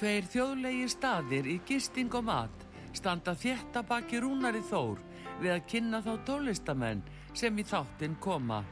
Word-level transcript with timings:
Tveir 0.00 0.24
þjóðlegi 0.32 0.86
staðir 0.88 1.44
í 1.44 1.54
gisting 1.68 2.14
og 2.16 2.22
mat 2.24 2.62
standa 2.96 3.34
þétta 3.36 3.82
baki 3.84 4.22
rúnari 4.24 4.62
þór 4.64 4.96
við 5.42 5.50
að 5.52 5.66
kynna 5.68 5.98
þá 6.00 6.14
tólistamenn 6.24 7.02
sem 7.36 7.58
í 7.60 7.64
þáttinn 7.68 8.14
koma. 8.24 8.62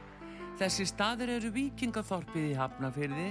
Þessi 0.57 0.87
staðir 0.89 1.35
eru 1.35 1.51
Víkingathorpið 1.53 2.47
í 2.47 2.55
Hafnafyrði, 2.57 3.27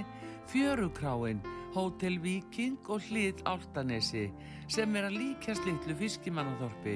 Fjörukráin, 0.47 1.41
Hótel 1.75 2.21
Víking 2.23 2.87
og 2.87 3.03
Hlið 3.09 3.43
Áltanesi 3.43 4.29
sem 4.71 4.95
er 4.95 5.09
að 5.09 5.19
líkjast 5.19 5.67
litlu 5.67 5.97
fiskimannathorpi. 5.99 6.95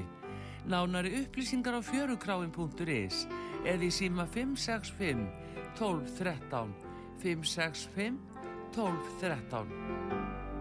Nánari 0.72 1.12
upplýsingar 1.20 1.76
á 1.76 1.82
fjörukráin.is 1.84 3.26
eða 3.68 3.84
í 3.84 3.92
síma 3.92 4.24
565 4.32 5.28
1213 5.76 6.72
565 7.20 8.24
1213 8.72 10.53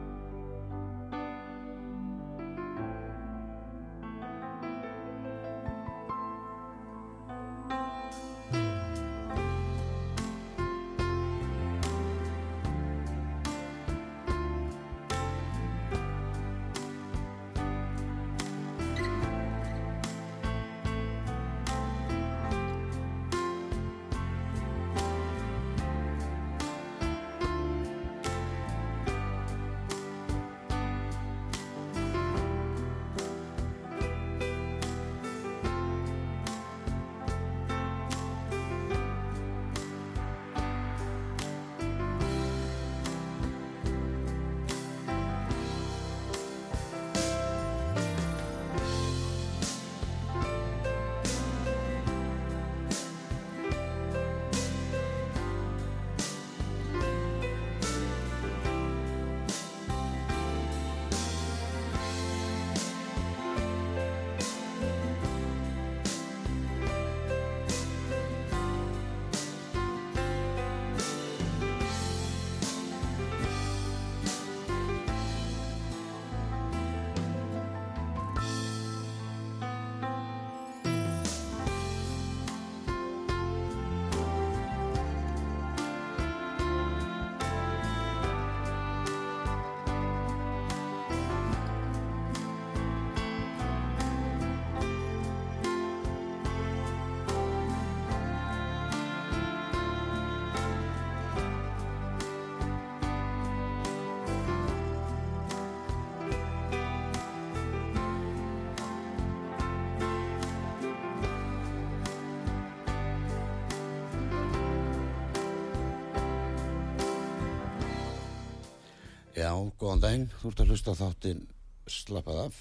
Já, 119.33 119.51
góðan 119.81 120.03
daginn, 120.03 120.27
þú 120.43 120.51
ert 120.53 120.61
að 120.63 120.71
hlusta 120.73 120.95
þáttinn 120.99 121.43
Slappað 121.91 122.39
af. 122.47 122.59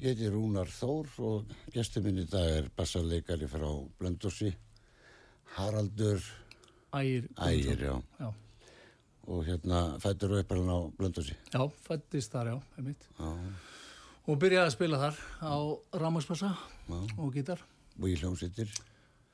Ég 0.00 0.12
heiti 0.12 0.28
Rúnar 0.30 0.68
Þór 0.70 1.08
og 1.26 1.50
gestur 1.74 2.04
minn 2.04 2.20
í 2.22 2.26
dag 2.30 2.46
er 2.60 2.68
bassarleikari 2.76 3.48
frá 3.50 3.66
Blöndósi, 3.98 4.52
Haraldur 5.56 6.20
Ægir. 6.96 7.26
Ægir, 7.42 7.82
já. 7.88 7.94
Já, 8.20 8.28
Og 9.26 9.42
hérna 9.48 9.98
fættur 9.98 10.36
og 10.36 10.44
uppalinn 10.44 10.70
á 10.70 10.78
Blöndósi. 10.96 11.34
já 11.52 11.62
fættist 11.88 12.32
þar, 12.32 12.46
já, 12.54 12.60
einmitt. 12.78 13.08
Já, 13.18 13.32
Og 14.26 14.38
byrjaði 14.42 14.66
að 14.66 14.74
spila 14.74 14.98
þar 14.98 15.18
á 15.42 15.54
rámaspassa 16.02 16.54
já. 16.88 17.00
og 17.18 17.34
gítar. 17.34 17.60
Og 18.00 18.08
í 18.08 18.16
hljómsýttir. 18.16 18.68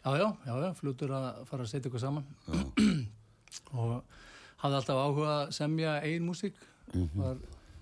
Já, 0.04 0.10
já, 0.19 0.28
já, 0.47 0.54
já, 0.64 0.72
flutur 0.75 1.10
að 1.10 1.44
fara 1.47 1.62
að 1.64 1.70
setja 1.70 1.88
ykkur 1.91 2.00
saman. 2.00 2.26
og 3.72 4.03
hafði 4.62 4.78
alltaf 4.78 5.00
áhuga 5.05 5.33
að 5.41 5.53
semja 5.59 5.97
ein 6.06 6.27
músík. 6.28 6.55
Var, 7.17 7.37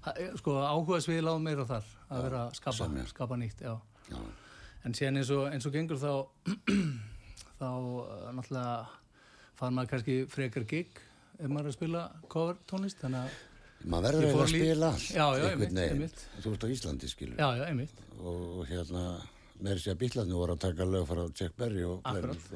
ha- 0.07 0.15
eh, 0.17 0.31
sko, 0.41 0.55
áhuga 0.65 1.01
svið 1.05 1.23
láð 1.27 1.41
meira 1.45 1.65
þar 1.69 1.85
að 2.11 2.23
vera 2.27 2.45
að 2.49 2.55
skapa, 2.61 2.89
skapa 3.13 3.37
nýtt, 3.41 3.61
já. 3.67 3.75
Já, 4.11 4.21
En 4.85 4.95
síðan 4.97 5.19
eins 5.21 5.31
og, 5.35 5.43
eins 5.53 5.67
og 5.69 5.75
gengur 5.77 5.99
þá, 6.01 6.13
þá 7.61 7.69
eh, 7.69 8.33
náttúrulega 8.37 8.75
fann 9.61 9.75
maður 9.77 9.91
kannski 9.95 10.15
frekar 10.33 10.65
gig 10.71 10.89
ef 11.41 11.49
maður 11.49 11.67
er 11.69 11.73
að 11.73 11.77
spila 11.77 12.05
cover 12.33 12.57
tónlist, 12.71 13.01
þannig 13.03 13.27
að, 13.27 13.35
maður 13.93 14.17
verður 14.21 14.41
að 14.45 14.55
lí- 14.55 14.63
spila 14.63 14.89
allt. 14.95 15.05
Já, 15.11 15.27
já, 15.37 15.45
einhvern 15.51 15.83
einmitt, 15.85 16.25
veginn. 16.25 16.43
Þú 16.45 16.55
ert 16.55 16.65
á 16.65 16.69
Íslandi, 16.75 17.11
skilur. 17.13 17.37
já, 17.37 17.49
já. 17.61 18.09
Og, 18.21 18.41
og 18.61 18.67
hérna, 18.71 19.05
með 19.61 19.77
þessi 19.79 19.93
að 19.93 20.01
bílarnir 20.03 20.41
voru 20.41 20.57
að 20.57 20.63
taka 20.65 20.89
lög 20.89 21.07
frá 21.09 21.23
Jack 21.41 21.57
Berry 21.61 21.85
og 21.89 22.01
Akkurat. 22.09 22.49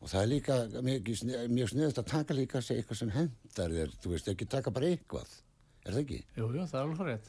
Og 0.00 0.08
það 0.08 0.22
er 0.22 0.28
líka 0.30 0.54
mjög, 0.86 1.08
snið- 1.20 1.48
mjög 1.52 1.68
sniðast 1.74 1.98
að 2.00 2.06
taka 2.08 2.34
líka 2.34 2.62
sig 2.64 2.78
eitthvað 2.80 2.96
sem 3.02 3.10
hendar 3.12 3.70
þér, 3.74 3.90
þú 4.00 4.12
veist, 4.14 4.28
ekki 4.32 4.46
taka 4.48 4.70
bara 4.72 4.86
eitthvað. 4.94 5.34
Er 5.84 5.92
það 5.92 6.00
ekki? 6.04 6.20
Jú, 6.36 6.46
jú, 6.56 6.62
það 6.70 6.78
er 6.80 6.86
alveg 6.86 7.06
rétt. 7.10 7.28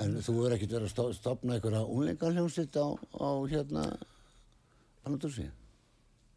En 0.00 0.14
þú 0.24 0.34
verður 0.36 0.54
ekkert 0.56 0.74
verið 0.76 1.00
að 1.04 1.14
stofna 1.18 1.56
einhverja 1.56 1.82
unglingarhljómsitt 1.84 2.76
á, 2.80 2.86
á 3.20 3.28
hérna 3.48 3.82
Panadúsi? 5.04 5.48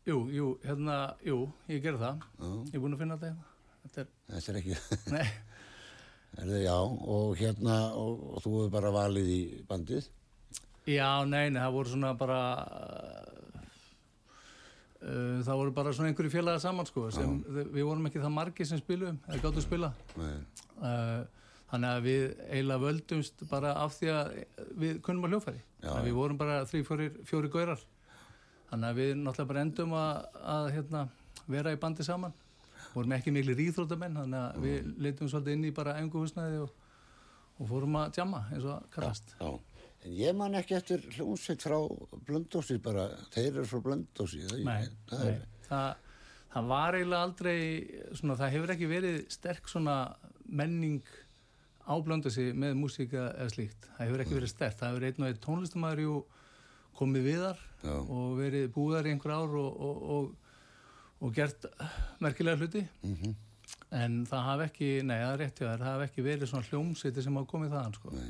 Jú, 0.08 0.18
jú, 0.34 0.48
hérna, 0.64 0.98
jú, 1.28 1.38
ég 1.70 1.82
ger 1.84 2.00
það. 2.00 2.24
Já. 2.40 2.50
Ég 2.72 2.76
er 2.76 2.84
búinn 2.84 2.96
að 2.96 3.04
finna 3.04 3.18
þetta 3.20 3.30
hérna. 3.30 3.46
Þetta 3.84 4.02
er, 4.02 4.10
Þetta 4.34 4.52
er 4.52 4.60
ekki, 4.60 4.78
nei, 5.16 5.28
er 6.40 6.50
það 6.54 6.64
já, 6.66 6.76
og 7.16 7.36
hérna, 7.40 7.78
og, 8.00 8.24
og 8.36 8.44
þú 8.44 8.54
hefur 8.58 8.74
bara 8.76 8.92
valið 8.96 9.30
í 9.36 9.40
bandið? 9.70 10.10
já, 10.90 11.10
nei, 11.30 11.50
nei, 11.54 11.60
það 11.62 11.76
voru 11.78 11.94
svona 11.94 12.12
bara, 12.18 12.40
það 15.00 15.60
voru 15.62 15.74
bara 15.76 15.92
svona 15.96 16.12
einhverju 16.12 16.32
félaga 16.34 16.60
saman, 16.60 16.88
sko, 16.90 17.06
sem 17.16 17.38
við 17.48 17.84
vorum 17.88 18.08
ekki 18.10 18.20
það 18.24 18.34
margir 18.36 18.68
sem 18.68 18.80
spilum, 18.82 19.20
eða 19.28 19.44
gáttu 19.46 19.66
spila. 19.66 19.94
Nei, 20.20 20.34
Uh, 20.80 21.26
þannig 21.68 21.90
að 21.92 22.06
við 22.06 22.22
eiginlega 22.46 22.80
völdumst 22.86 23.42
bara 23.50 23.74
af 23.82 23.98
því 23.98 24.12
að 24.14 24.30
við 24.80 25.02
kunnum 25.04 25.26
að 25.28 25.34
hljófæri. 25.34 25.60
Já, 25.84 25.90
að 25.92 25.98
já. 25.98 26.04
við 26.06 26.14
vorum 26.16 26.38
bara 26.40 26.62
þrý, 26.70 26.80
fjóri, 26.88 27.08
fjóri 27.28 27.50
gaurar. 27.52 27.82
Þannig 28.70 28.88
að 28.88 29.02
við 29.02 29.12
náttúrulega 29.20 29.50
bara 29.50 29.64
endum 29.66 29.96
að, 30.00 30.38
að 30.56 30.70
hérna, 30.78 31.02
vera 31.52 31.74
í 31.76 31.82
bandi 31.84 32.06
saman. 32.08 32.38
Vorum 32.94 33.18
ekki 33.18 33.34
miklu 33.36 33.58
rýþróttamenn, 33.60 34.16
þannig 34.22 34.40
að 34.40 34.64
við 34.70 34.88
leitum 35.04 35.34
svolítið 35.34 35.58
inn 35.58 35.68
í 35.68 35.74
bara 35.82 35.98
enguhúsnaði 36.00 36.64
og, 36.64 36.72
og 37.60 37.72
fórum 37.74 38.00
að 38.00 38.16
djamma 38.16 38.46
eins 38.54 38.64
og 38.64 38.78
að 38.78 38.88
kallast. 38.96 39.36
já. 39.36 39.52
En 40.06 40.14
ég 40.16 40.36
man 40.36 40.56
ekki 40.56 40.76
eftir 40.78 41.02
hljómsitt 41.16 41.62
frá 41.66 41.76
Blöndósi 42.28 42.78
bara, 42.82 43.10
þeir 43.36 43.50
eru 43.60 43.66
frá 43.68 43.82
Blöndósi. 43.84 44.44
Það, 44.48 44.94
það 45.12 45.26
nei. 45.26 45.40
Það, 45.68 45.90
það 46.54 46.70
var 46.72 46.98
eiginlega 47.00 47.26
aldrei 47.28 47.58
svona, 48.16 48.38
það 48.40 48.54
hefur 48.56 48.74
ekki 48.76 48.88
verið 48.94 49.18
sterk 49.36 49.68
svona 49.70 49.98
menning 50.48 51.02
áblönda 51.90 52.30
sig 52.32 52.54
með 52.58 52.76
músíka 52.80 53.28
eða 53.36 53.50
slíkt 53.54 53.88
það 53.98 54.06
hefur 54.08 54.24
ekki 54.24 54.38
verið 54.38 54.52
sterk, 54.54 54.76
það 54.80 54.92
hefur 54.94 55.06
einn 55.10 55.24
og 55.24 55.30
einn 55.32 55.40
tónlistamæður 55.46 56.02
komið 57.00 57.24
viðar 57.30 57.62
Já. 57.84 57.94
og 57.98 58.34
verið 58.40 58.66
búðar 58.76 59.08
í 59.08 59.14
einhver 59.14 59.34
ár 59.36 59.54
og, 59.58 59.80
og, 59.88 60.02
og, 60.16 60.58
og 61.26 61.34
gert 61.38 61.66
merkilega 62.24 62.60
hluti 62.62 62.84
Mhm. 63.04 63.36
en 63.92 64.20
það 64.30 64.44
hafi 64.50 64.64
ekki, 64.70 64.90
nei 65.06 65.18
það 65.18 65.32
er 65.34 65.40
rétt 65.44 65.60
hjá 65.60 65.66
þér 65.70 65.82
það 65.84 65.92
hafi 65.94 66.08
ekki 66.10 66.26
verið 66.30 66.52
svona 66.52 66.68
hljómsveiti 66.70 67.24
sem 67.26 67.36
hafa 67.40 67.50
komið 67.54 67.74
þaðan 67.76 67.96
sko. 67.98 68.12
Nei. 68.14 68.30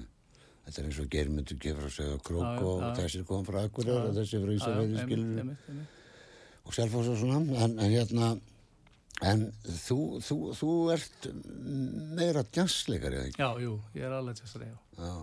Þetta 0.69 0.81
er 0.83 0.85
eins 0.85 0.97
og 1.01 1.07
germyndu 1.09 1.55
gefur 1.57 1.87
að 1.87 1.95
segja 1.95 2.17
krók 2.21 2.59
og 2.69 2.83
þessir 2.99 3.23
kom 3.25 3.45
frá 3.47 3.63
Akureyri 3.63 4.11
og 4.11 4.17
þessi 4.19 4.41
frá 4.43 4.51
Ísafeyri 4.53 4.99
skilur 5.01 5.55
og 6.69 6.75
Selfoss 6.77 7.09
og 7.09 7.17
svona 7.17 7.39
en, 7.65 7.73
en 7.81 7.89
hérna 7.89 8.27
en 9.25 9.47
þú, 9.65 9.97
þú, 10.21 10.37
þú 10.59 10.75
ert 10.93 11.27
meira 12.19 12.45
jazzleikari 12.55 13.17
eða 13.17 13.31
ekki? 13.31 13.41
Já, 13.41 13.49
jú, 13.65 13.73
ég 13.97 14.05
er 14.05 14.15
alveg 14.19 14.37
tjastari, 14.37 14.69
já. 14.69 14.77
Já. 15.01 15.15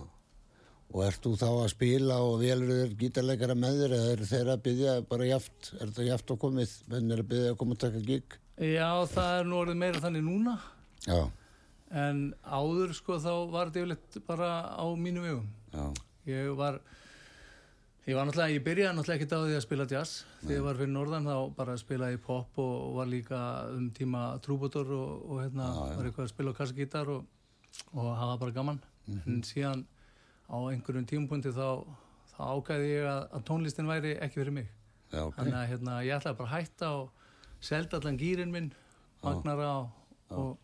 og 0.91 1.01
ert 1.07 1.23
þú 1.23 1.33
þá 1.39 1.47
að 1.53 1.71
spila 1.73 2.19
og 2.25 2.35
velur 2.43 2.73
þér 2.73 2.93
gítarleikara 2.99 3.57
með 3.63 3.81
þér 3.85 3.97
eða 4.01 4.11
er 4.11 4.23
þeirra 4.33 4.57
að 4.57 4.63
byggja 4.67 4.97
bara 5.13 5.31
jaft 5.31 5.71
er 5.79 5.95
það 5.95 6.11
jaft 6.11 6.35
og 6.35 6.41
komið, 6.43 6.77
menn 6.91 7.15
er 7.15 7.23
að 7.23 7.31
byggja 7.31 7.55
að 7.55 7.59
koma 7.63 7.77
að 7.79 7.83
taka 7.87 8.05
gig? 8.11 8.37
Já, 8.57 8.91
það 9.15 9.33
er 9.39 9.49
nú 9.49 9.59
orðið 9.63 9.81
meira 9.85 10.03
þannig 10.03 10.27
núna, 10.27 10.59
já, 11.07 11.19
en 11.91 12.33
áður 12.43 12.93
sko 12.97 13.17
þá 13.23 13.31
var 13.51 13.69
þetta 13.69 13.83
yfirleitt 13.83 14.17
bara 14.27 14.49
á 14.75 14.85
mínu 14.95 15.21
vegum. 15.23 15.47
já, 15.73 15.85
Ég 16.27 16.49
var, 16.59 16.81
ég 18.07 18.15
var 18.17 18.25
náttúrulega, 18.27 18.55
ég 18.57 18.63
byrjaði 18.65 18.95
náttúrulega 18.97 19.17
ekkert 19.21 19.35
á 19.35 19.39
því 19.45 19.55
að 19.55 19.63
spila 19.63 19.85
jazz. 19.87 20.25
Þegar 20.41 20.55
ég 20.57 20.65
var 20.65 20.75
fyrir 20.81 20.91
norðan 20.91 21.27
þá 21.29 21.35
bara 21.55 21.77
spilaði 21.79 22.17
pop 22.25 22.59
og, 22.59 22.73
og 22.89 22.95
var 22.97 23.07
líka 23.11 23.39
um 23.71 23.85
tíma 23.95 24.23
trúbútor 24.43 24.91
og, 24.91 25.13
og 25.31 25.39
hérna 25.45 25.69
var 25.95 26.09
eitthvað 26.09 26.25
að 26.27 26.33
spila 26.33 26.53
kassagítar 26.57 27.13
og, 27.13 27.23
og 27.93 28.09
hafa 28.19 28.35
bara 28.43 28.51
gaman. 28.59 28.81
En 29.07 29.39
síðan 29.47 29.85
á 30.51 30.57
einhverjum 30.67 31.07
tímapunkti 31.07 31.53
þá, 31.55 31.87
þá 32.35 32.41
ágæði 32.51 32.91
ég 32.91 33.07
að, 33.07 33.21
að 33.37 33.45
tónlistin 33.47 33.87
væri 33.87 34.17
ekki 34.19 34.41
fyrir 34.41 34.55
mig. 34.59 34.67
já, 35.13 35.21
ok 35.23 35.35
Þannig 35.39 35.55
að 35.61 35.67
hérna, 35.71 35.97
ég 36.03 36.17
ætlaði 36.19 36.37
bara 36.41 36.49
að 36.51 36.55
hætta 36.57 36.89
og 36.99 37.09
selda 37.63 37.97
allan 38.01 38.19
gýrin 38.19 38.51
minn, 38.51 38.67
magnara 39.23 39.69
og, 39.79 40.57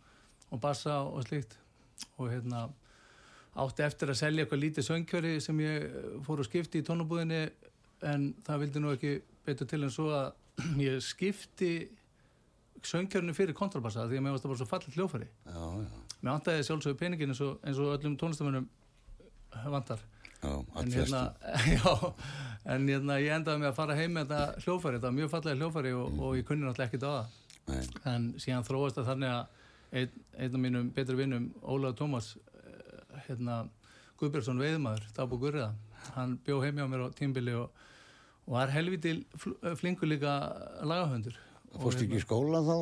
og, 0.53 0.61
bassa 0.61 1.01
og 1.01 1.25
slíkt. 1.25 1.57
Og 2.17 2.29
hérna 2.29 2.67
átti 3.53 3.85
eftir 3.85 4.09
að 4.09 4.19
selja 4.21 4.43
eitthvað 4.43 4.63
lítið 4.63 4.87
söngkjöri 4.87 5.33
sem 5.43 5.59
ég 5.61 5.83
eh, 5.89 6.05
fór 6.25 6.41
að 6.41 6.49
skipti 6.49 6.81
í 6.81 6.85
tónabúðinni 6.85 7.41
en 8.09 8.31
það 8.45 8.63
vildi 8.63 8.81
nú 8.81 8.93
ekki 8.95 9.17
betur 9.45 9.69
til 9.69 9.83
en 9.85 9.93
svo 9.93 10.07
að 10.13 10.31
ég 10.87 11.03
skipti 11.03 11.73
söngkjörinu 12.83 13.35
fyrir 13.37 13.55
kontrabassa 13.57 14.07
því 14.09 14.19
að 14.19 14.25
mér 14.25 14.35
varst 14.35 14.45
það 14.45 14.53
bara 14.53 14.61
svo 14.61 14.69
fallit 14.71 14.97
hljófari. 14.97 15.29
Mér 16.23 16.31
vantaði 16.31 16.65
sjálfsögur 16.67 16.99
peningin 16.99 17.31
eins 17.31 17.43
og, 17.45 17.61
eins 17.63 17.79
og 17.79 17.93
öllum 17.93 18.17
tónlistamönnum 18.19 18.67
vantar. 19.71 20.01
Já, 20.43 20.57
en 20.75 20.91
hérna, 20.91 21.21
já, 21.77 22.13
en 22.73 22.89
hérna 22.89 23.19
ég 23.21 23.31
endaði 23.37 23.61
með 23.61 23.69
að 23.69 23.77
fara 23.77 23.95
heim 23.95 24.17
með 24.17 24.33
þetta 24.33 24.63
hljófæri, 24.65 24.97
þetta 24.97 25.07
var 25.07 25.15
mjög 25.19 25.29
fallega 25.31 25.59
hljófæri 25.61 25.93
og, 25.95 26.17
og 26.19 26.33
ég 26.35 26.47
kunni 26.49 26.65
náttúrulega 26.65 26.89
ekkert 26.89 27.05
á 27.07 27.11
það. 27.13 27.37
Nei, 27.63 27.83
en 28.11 28.25
síðan 28.43 28.65
þróast 28.67 28.97
það 28.99 29.11
þannig 29.13 29.31
að 29.37 29.61
einn, 29.93 30.11
einn 30.37 30.57
af 30.57 30.61
mínum 30.65 30.89
betri 30.95 31.15
vinnum, 31.19 31.49
Ólaður 31.61 31.97
Tómas 32.01 32.33
eh, 32.35 33.23
hérna, 33.27 33.61
Guðbjörnsson 34.19 34.61
veiðmaður, 34.61 35.07
Dabu 35.17 35.39
Gurriða 35.41 35.71
hann 36.17 36.37
bjó 36.45 36.59
heim 36.63 36.79
hjá 36.81 36.87
mér 36.91 37.05
á 37.07 37.15
tímbili 37.15 37.53
og, 37.55 37.69
og 38.45 38.55
var 38.57 38.71
helviti 38.73 39.15
fl- 39.39 39.55
flinkur 39.79 40.09
líka 40.11 40.33
lagahöndur 40.83 41.37
fórst 41.79 42.03
ekki 42.03 42.19
í 42.19 42.23
skóla 42.23 42.59
þá? 42.65 42.75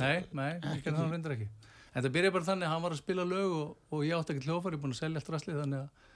Nei, 0.00 0.16
nei, 0.34 0.52
gerði 0.82 0.96
það 0.98 1.12
reyndar 1.12 1.34
ekki. 1.36 1.48
En 1.96 2.02
það 2.04 2.14
byrjaði 2.16 2.34
bara 2.34 2.48
þannig 2.48 2.66
að 2.66 2.72
hann 2.74 2.82
var 2.86 2.94
að 2.96 2.98
spila 3.02 3.24
lög 3.28 3.52
og, 3.56 3.68
og 3.94 4.00
ég 4.04 4.16
átti 4.18 4.34
ekki 4.34 4.48
hljófari, 4.48 4.80
búin 4.82 4.92
að 4.96 4.98
selja 4.98 5.20
allt 5.22 5.30
rastlið 5.32 5.60
þannig 5.62 5.84
að, 5.84 6.08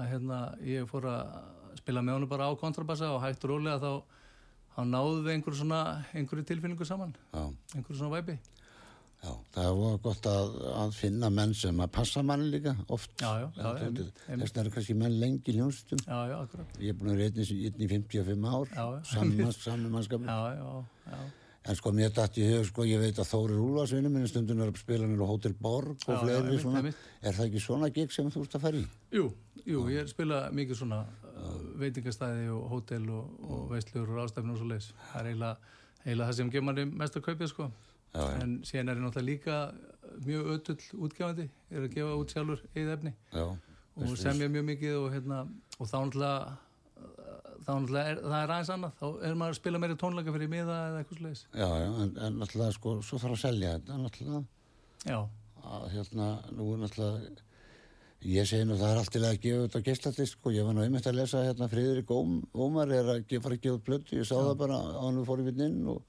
að 0.00 0.08
hérna, 0.14 0.38
ég 0.66 0.88
fór 0.90 1.06
að 1.10 1.34
spila 1.82 2.02
með 2.06 2.16
honum 2.16 2.30
bara 2.32 2.48
á 2.48 2.52
kontrabassa 2.58 3.10
og 3.14 3.20
hægt 3.22 3.44
rólega 3.46 3.76
þá, 3.82 3.92
þá 4.74 4.80
náðu 4.94 5.20
við 5.26 5.34
einhverju 5.36 5.60
svona, 5.60 5.82
einhverju 6.16 6.46
tilfinningu 6.48 6.88
saman, 6.88 7.12
já, 7.34 7.44
einhverju 7.76 7.98
svona 8.00 8.16
væpi. 8.16 8.38
Já, 9.20 9.32
það 9.56 9.70
var 9.80 9.98
gott 10.06 10.28
að, 10.30 10.54
að 10.84 10.94
finna 10.96 11.30
menn 11.30 11.52
sem 11.54 11.82
að 11.84 11.90
passa 11.98 12.22
mann 12.26 12.46
líka 12.52 12.76
oft 12.88 13.12
þess 14.40 14.54
vegna 14.54 14.62
eru 14.64 14.72
kannski 14.76 14.96
menn 15.02 15.18
lengi 15.20 15.52
í 15.52 15.58
hljónstum 15.58 16.00
Já, 16.06 16.20
já, 16.30 16.38
ég 16.80 16.94
er 16.94 16.96
búin 17.00 17.12
að 17.12 17.20
vera 17.20 17.28
einn 17.34 17.44
í- 17.44 17.60
einn 17.68 17.84
í 17.84 17.90
55 17.92 18.48
ár 18.54 18.72
saman, 19.04 19.36
já. 21.10 21.20
En 21.68 21.76
sko 21.76 21.90
mér 21.92 22.08
dætt 22.16 22.38
í 22.40 22.44
hug, 22.48 22.64
sko, 22.70 22.86
ég 22.88 23.02
veit 23.02 23.18
að 23.20 23.28
Þórir 23.28 23.58
Úlfarsvinni 23.60 24.08
minn 24.08 24.24
stundin 24.30 24.62
er 24.64 24.70
að 24.72 24.78
spila 24.80 25.04
nýra 25.04 25.26
á 25.28 25.32
Hotel 25.32 25.52
Borg 25.60 25.90
og 26.08 26.22
fleiri 26.22 26.38
einmitt, 26.40 26.62
svona. 26.62 26.80
einmitt. 26.80 27.02
Er 27.20 27.36
það 27.36 27.50
ekki 27.50 27.60
svona 27.60 27.90
gig 27.92 28.14
sem 28.14 28.30
þú 28.32 28.44
ert 28.46 28.56
að 28.56 28.62
fara 28.64 28.80
í? 28.80 28.86
Jú, 29.12 29.26
jú, 29.68 29.82
ég 29.92 30.00
er 30.00 30.08
spila 30.08 30.38
mikið 30.56 30.78
svona 30.80 31.02
uh, 31.04 31.58
veitingastæði 31.82 32.48
og 32.56 32.64
hótel 32.72 33.04
og, 33.12 33.36
og 33.44 33.66
veistlur 33.74 34.08
og 34.08 34.22
rástefnur 34.22 34.56
og 34.56 34.62
svo 34.62 34.70
leis. 34.72 34.88
Það 35.10 35.20
er 35.20 35.28
eiginlega, 35.34 36.24
það 36.24 36.34
sem 36.40 36.52
manni 36.64 36.86
mest 37.04 37.20
að 37.20 37.26
kaupið, 37.28 37.52
sko. 37.52 37.68
Já, 38.10 38.20
já, 38.26 38.38
En 38.42 38.56
síðan 38.66 38.90
er 38.90 38.98
ég 38.98 39.04
náttúrulega 39.04 39.28
líka 39.28 39.58
mjög 40.26 40.48
ötull 40.56 41.02
útgefandi, 41.06 41.44
er 41.70 41.84
að 41.86 41.92
gefa 41.94 42.16
út 42.18 42.32
sjálfur 42.34 42.62
eða 42.74 42.96
efni. 42.96 43.12
Já, 43.30 43.44
og 44.00 44.16
semja 44.18 44.48
mjög 44.50 44.64
mikið 44.70 44.96
og, 44.98 45.06
hérna, 45.14 45.42
og 45.78 45.90
þá 45.90 45.96
náttúrulega, 46.00 46.56
þá 47.60 47.70
náttúrulega 47.70 48.14
er, 48.14 48.22
það 48.24 48.38
er 48.40 48.54
aðeins 48.54 48.72
annað, 48.74 48.96
þá 49.00 49.06
er 49.28 49.36
maður 49.42 49.54
að 49.54 49.60
spila 49.60 49.82
meira 49.84 49.98
tónleika 50.00 50.34
fyrir 50.34 50.50
miða 50.50 50.78
eða 50.88 51.04
eitthvað 51.04 51.20
sliðis. 51.20 51.44
já, 51.54 51.68
já, 51.84 51.86
en, 52.04 52.10
en 52.26 52.40
náttúrulega, 52.42 52.76
sko, 52.80 52.96
svo 53.06 53.20
þarf 53.22 53.36
að 53.38 53.44
selja 53.44 53.76
þetta, 53.78 54.00
náttúrulega, 54.06 54.42
Já, 55.06 55.16
að 55.70 55.86
hérna, 55.94 56.26
nú 56.58 56.66
er 56.74 56.82
náttúrulega, 56.82 57.46
ég 58.30 58.48
segi 58.50 58.66
nú 58.68 58.76
það 58.76 58.90
er 58.90 58.98
allt 59.00 59.12
til 59.14 59.22
að 59.24 59.38
gefa 59.40 59.66
þetta 59.68 59.84
geisladisk, 59.86 60.34
sko, 60.40 60.50
ég 60.52 60.66
var 60.66 60.74
nú 60.76 60.82
einmitt 60.84 61.06
að 61.08 61.20
lesa 61.22 61.44
hérna 61.46 61.70
Friðrik 61.72 62.10
Óm, 62.12 62.40
Ómar 62.52 62.90
er 62.92 63.14
að 63.14 63.22
fara 63.40 63.56
að 63.56 63.62
gefa 63.64 63.84
plötu, 63.86 64.18
ég 64.18 64.28
sá 64.28 64.34
það 64.36 64.56
bara 64.60 64.76
á 64.76 65.00
hann 65.06 65.22
við 65.22 65.30
fórum 65.30 65.48
við 65.48 65.62
inn 65.70 65.78
og, 65.94 66.02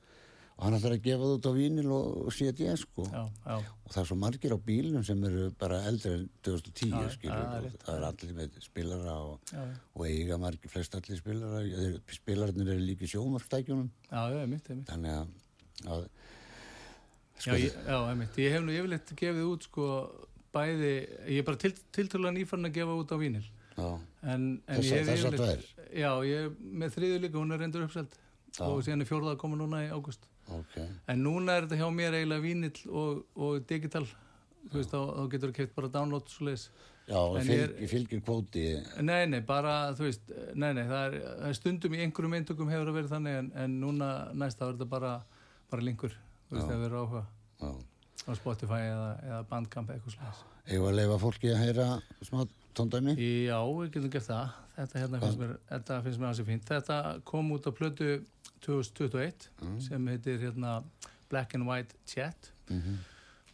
og 0.62 0.68
hann 0.68 0.76
ætlar 0.78 0.94
að 0.94 1.02
gefa 1.08 1.26
það 1.26 1.32
út 1.40 1.48
á 1.50 1.54
vínil 1.58 1.88
og, 1.96 2.28
CD, 2.38 2.68
sko. 2.78 3.04
já, 3.10 3.22
já, 3.48 3.56
og 3.58 3.90
það 3.96 4.02
er 4.04 4.10
svo 4.12 4.18
margir 4.22 4.54
á 4.54 4.60
bílnum 4.62 5.04
sem 5.08 5.24
eru 5.26 5.48
bara 5.58 5.80
eldri 5.90 6.12
en 6.20 6.28
2010 6.46 6.92
Já, 6.94 7.08
skilur, 7.16 7.72
það 7.82 7.96
er 7.98 8.06
allir 8.12 8.36
með 8.38 8.60
spilara 8.62 9.16
og, 9.26 9.54
og 9.98 10.04
eiga 10.06 10.38
margir 10.38 10.70
flest 10.70 10.94
allir 11.00 11.18
spilara. 11.18 11.64
Spilararnir 12.14 12.70
eru 12.76 12.86
líka 12.86 13.08
í 13.08 13.12
sjómarstækjunum 13.16 13.90
þannig 14.86 15.18
að, 15.18 15.34
að 15.96 16.06
Já, 17.42 17.56
ég, 17.58 17.74
já, 17.74 17.98
einmitt, 18.12 18.36
ég 18.38 18.54
hef 18.54 18.62
nú 18.62 18.74
yfirleitt 18.76 19.12
gefið 19.18 19.48
út, 19.50 19.64
sko, 19.66 19.86
bæði, 20.54 20.92
ég 21.26 21.40
er 21.42 21.46
bara 21.48 21.58
til, 21.64 21.72
tiltölulega 21.96 22.36
nýfarn 22.38 22.70
að 22.70 22.76
gefa 22.76 22.98
út 23.02 23.10
á 23.10 23.18
vínil. 23.18 23.48
já, 23.74 23.88
En, 24.22 24.62
en 24.70 24.78
Þessa- 24.78 25.00
ég 25.00 25.08
hef 25.10 25.24
yfirleitt, 25.26 25.72
já, 25.90 26.12
ég 26.30 26.44
er 26.46 26.52
með 26.62 26.94
þriðu 27.00 27.22
líka, 27.24 27.40
hún 27.42 27.56
er 27.56 27.64
reyndur 27.64 27.88
uppselt. 27.88 28.14
Og 28.62 28.84
síðan 28.86 29.02
er 29.02 29.10
fjórða 29.10 29.32
að 29.34 29.40
koma 29.42 29.58
núna 29.58 29.80
í 29.88 29.90
águst. 29.90 30.28
Ok 30.58 30.78
En 31.12 31.22
núna 31.26 31.58
er 31.58 31.68
þetta 31.68 31.80
hjá 31.82 31.90
mér 31.96 32.18
eiginlega 32.20 32.46
vínill 32.46 32.82
og, 32.90 33.26
og 33.36 33.66
digital, 33.70 34.06
þú 34.70 34.80
veist, 34.80 34.94
þá, 34.94 35.02
þá 35.18 35.28
getur 35.34 35.52
þú 35.52 35.58
keitt 35.60 35.76
bara 35.78 35.92
download 35.98 36.32
svo 36.32 36.48
leiðis. 36.50 36.66
já, 37.08 37.20
fylg, 37.50 37.76
ég 37.82 37.92
fylgir 37.92 38.24
kvóti 38.26 38.66
Nei, 39.02 39.26
nei, 39.32 39.42
bara, 39.46 39.76
þú 39.98 40.08
veist, 40.08 40.34
nei, 40.54 40.72
nei, 40.78 40.84
það 40.90 41.06
er, 41.08 41.20
það 41.44 41.56
stundum 41.60 41.98
í 41.98 42.04
einhverjum 42.06 42.38
eintökum 42.40 42.74
hefur 42.74 42.92
að 42.92 43.00
vera 43.00 43.14
þannig 43.16 43.40
en, 43.42 43.52
en 43.64 43.80
núna 43.82 44.12
næsta 44.38 44.68
er 44.68 44.78
þetta 44.78 44.90
bara, 44.96 45.14
bara 45.72 45.88
linkur, 45.88 46.16
þú 46.50 46.58
veist, 46.58 46.70
það 46.70 46.86
verður 46.86 47.04
áhuga 47.04 47.26
já. 47.62 47.72
á 48.28 48.32
Spotify 48.38 48.82
eða, 48.88 49.12
eða 49.28 49.44
Bandcamp 49.50 49.90
eða 49.90 50.00
eitthvað 50.00 50.18
slags. 50.20 50.44
að 50.78 50.98
leifa 51.00 51.22
fólki 51.26 51.54
að 51.56 51.64
heyra 51.66 51.88
smá 52.22 52.44
tóndæmi 52.78 53.16
Já, 53.18 53.58
við 53.66 53.90
getum 53.96 54.12
gert 54.14 54.28
það. 54.28 54.52
Þetta 54.78 55.02
hérna 55.02 55.22
finnst 55.22 55.42
mér, 55.42 55.56
þetta 55.70 55.98
finnst 56.06 56.22
mér 56.22 56.30
ansið 56.32 56.48
fínt. 56.48 56.70
Þetta 56.70 56.98
kom 57.28 57.52
út 57.56 57.68
á 57.68 57.72
plötu 57.76 58.12
2021 58.66 59.50
sem 59.88 60.08
heitir 60.08 60.40
hérna 60.40 60.84
Black 61.30 61.56
and 61.56 61.68
White 61.68 61.96
Chat 62.06 62.52
Mhm. 62.70 62.98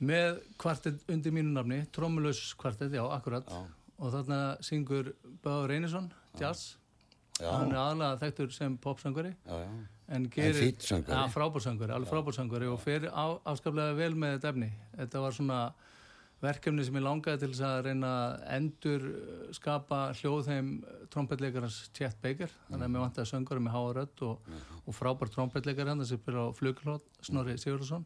með 0.02 0.42
kvartett 0.62 1.00
undir 1.10 1.32
mínu 1.34 1.54
nafni, 1.54 1.88
trommulaus 1.92 2.54
kvartett, 2.58 2.92
já, 2.94 3.02
akkurat. 3.12 3.46
Já. 3.50 3.66
Og 4.00 4.12
þarna 4.14 4.58
syngur 4.62 5.14
Báður 5.44 5.68
Reynisson, 5.70 6.12
jazz. 6.40 6.76
Hann 7.42 7.72
er 7.72 7.78
aðalega 7.78 8.20
þekktur 8.20 8.52
sem 8.52 8.78
já, 9.46 9.60
En 10.10 10.24
gerir... 10.30 10.54
frábársöngari, 11.34 11.92
alveg 11.92 12.10
frábársöngari 12.10 12.68
og 12.72 12.80
fer 12.80 13.02
á, 13.12 13.40
afskaplega 13.46 13.96
vel 13.98 14.14
með 14.16 14.38
þetta 14.40 14.50
efni. 14.54 14.72
Þetta 14.98 15.20
var 15.22 15.32
svona 15.32 15.74
verkefni 16.44 16.86
sem 16.86 16.98
ég 17.00 17.06
langaði 17.06 17.42
til 17.44 17.50
þess 17.54 17.64
að 17.66 17.80
reyna 17.88 18.12
að 18.18 18.44
endur 18.58 19.08
skapa 19.58 20.02
hljóðheim 20.20 20.70
trompetleikarans 21.14 21.80
Chet 21.98 22.20
Baker. 22.22 22.52
Þannig 22.70 22.86
að 22.90 22.94
mér 22.94 23.06
vantaði 23.08 23.32
söngari 23.32 23.64
með 23.66 23.78
háa 23.78 23.96
rödd 24.02 24.24
og, 24.28 24.54
og 24.86 24.98
frábær 24.98 25.34
trompetleikari 25.34 25.94
hann 25.96 26.06
sem 26.06 26.22
byrja 26.22 26.46
á 26.46 26.58
fluglót 26.58 27.10
Snorri 27.26 27.58
Sigurðarsson 27.58 28.06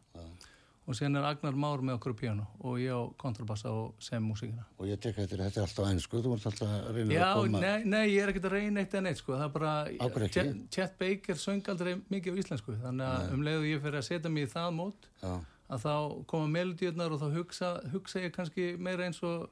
og 0.90 0.96
sen 0.98 1.14
er 1.16 1.24
Agnar 1.24 1.54
Már 1.56 1.84
með 1.86 2.00
okkur 2.00 2.16
á 2.18 2.20
piano 2.20 2.46
og 2.66 2.80
ég 2.82 2.90
á 2.90 3.00
kontrabassa 3.22 3.70
og 3.70 4.02
sem 4.02 4.24
músíkina 4.26 4.64
Og 4.82 4.88
ég 4.90 4.98
tek 5.00 5.20
eftir 5.22 5.40
þetta 5.40 5.62
er 5.62 5.68
alltaf 5.68 5.90
einsku, 5.92 6.22
þú 6.24 6.32
vart 6.34 6.48
alltaf 6.50 6.72
að 6.74 6.88
reyna 6.98 7.14
Já, 7.14 7.26
að 7.28 7.42
koma. 7.44 7.62
nei, 7.62 7.86
nei, 7.86 8.02
ég 8.10 8.24
er 8.24 8.32
ekkert 8.34 8.48
að 8.50 8.56
reyna 8.58 8.82
eitt 8.82 8.96
en 8.98 9.10
eitt 9.12 9.22
sko, 9.22 9.36
það 9.38 9.46
er 9.46 9.54
bara? 9.54 10.28
Chet, 10.34 10.50
Chet 10.74 10.98
Baker 11.00 11.40
söng 11.40 11.70
aldrei 11.72 11.94
mikið 12.10 12.34
á 12.34 12.42
íslensku 12.44 12.76
þannig 12.82 13.08
að 13.12 13.36
um 13.38 13.46
leiðu 13.46 13.70
ég 13.70 13.84
fyrir 13.86 14.00
að 14.02 14.08
setja 14.10 14.34
mig 14.34 14.50
í 14.50 14.52
það 14.52 14.72
mót 14.80 15.08
Já, 15.22 15.32
að 15.72 15.86
þá 15.86 15.96
koma 16.32 16.52
melodíunar 16.52 17.16
og 17.16 17.22
þá 17.22 17.28
hugsa, 17.38 17.72
hugsa 17.94 18.24
ég 18.26 18.36
kannski 18.36 18.74
meira 18.78 19.08
eins 19.08 19.22
og 19.24 19.50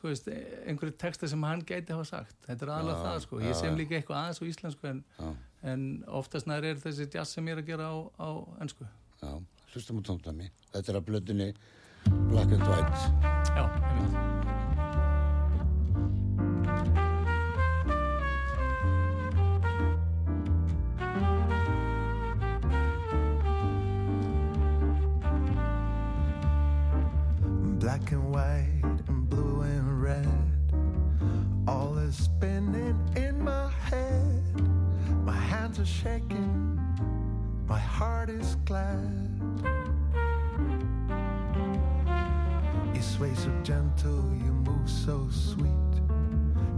þú 0.00 0.10
veist, 0.10 0.28
einhverju 0.68 0.96
texta 1.00 1.28
sem 1.30 1.46
hann 1.48 1.64
gæti 1.64 1.94
hafa 1.94 2.04
sagt 2.10 2.36
þetta 2.44 2.66
er 2.66 2.72
Já, 2.74 2.94
það 3.06 3.18
sko, 3.24 3.40
ég 3.40 3.56
sem 3.56 3.78
líka 3.78 3.96
eitthvað 3.96 4.20
aðeins 4.20 4.42
á 4.42 4.44
íslensku 4.50 4.90
en, 4.90 5.00
en 5.64 5.86
oftast 6.20 6.50
nær 6.50 6.66
er 6.68 6.80
þessi 6.82 7.08
jazz 7.08 7.32
sem 7.32 7.48
ég 7.48 7.56
er 7.56 7.64
að 7.64 7.72
gera 7.72 7.88
á, 7.88 7.96
á 8.20 8.28
ennsku 8.60 8.84
já. 9.22 9.32
Hlustum 9.74 9.98
á 9.98 10.02
tóndami. 10.06 10.52
Þetta 10.70 10.92
er 10.92 11.00
að 11.00 11.08
blöðinni 11.08 11.48
Black 12.30 12.52
and 12.54 12.68
White. 12.68 13.08
Já, 13.56 13.64
ég 13.64 14.63
black 27.84 28.12
and 28.12 28.32
white 28.32 28.80
and 29.08 29.28
blue 29.28 29.60
and 29.60 30.02
red. 30.02 30.26
All 31.68 31.98
is 31.98 32.16
spinning 32.16 32.98
in 33.14 33.44
my 33.44 33.70
head. 33.90 34.42
My 35.22 35.36
hands 35.36 35.78
are 35.78 35.84
shaking, 35.84 36.80
my 37.68 37.78
heart 37.78 38.30
is 38.30 38.56
glad. 38.64 39.28
You 42.94 43.02
sway 43.02 43.34
so 43.34 43.50
gentle, 43.62 44.24
you 44.42 44.52
move 44.64 44.88
so 44.88 45.28
sweet. 45.30 45.94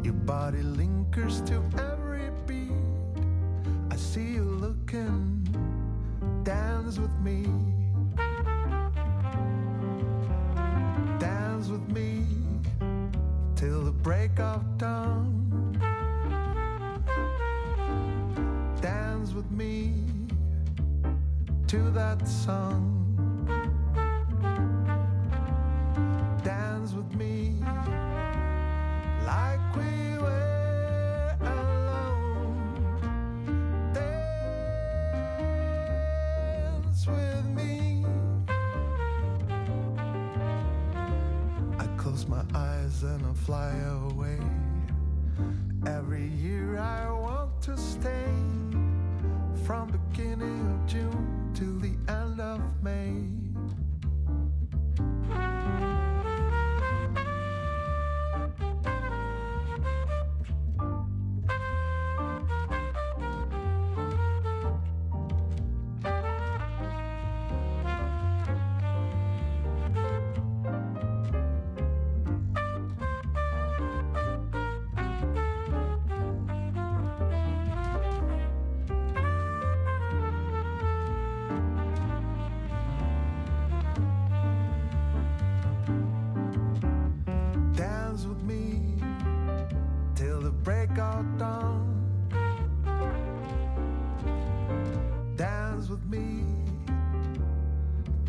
Your 0.03 0.19
body 0.35 0.63
lingers 0.63 1.41
to 1.43 1.63
every 1.79 2.31
beat. 2.49 2.73
I 3.93 3.97
see 3.97 4.33
you 4.35 4.43
looking, 4.43 5.47
dance 6.43 6.99
with 6.99 7.17
me. 7.21 7.56
Break 14.37 14.47
of 14.47 14.79
dawn. 14.79 15.79
Dance 18.81 19.33
with 19.33 19.51
me 19.51 19.93
to 21.69 21.91
that 21.91 22.27
song. 22.27 22.96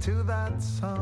To 0.08 0.24
that 0.24 0.64
song. 0.64 0.97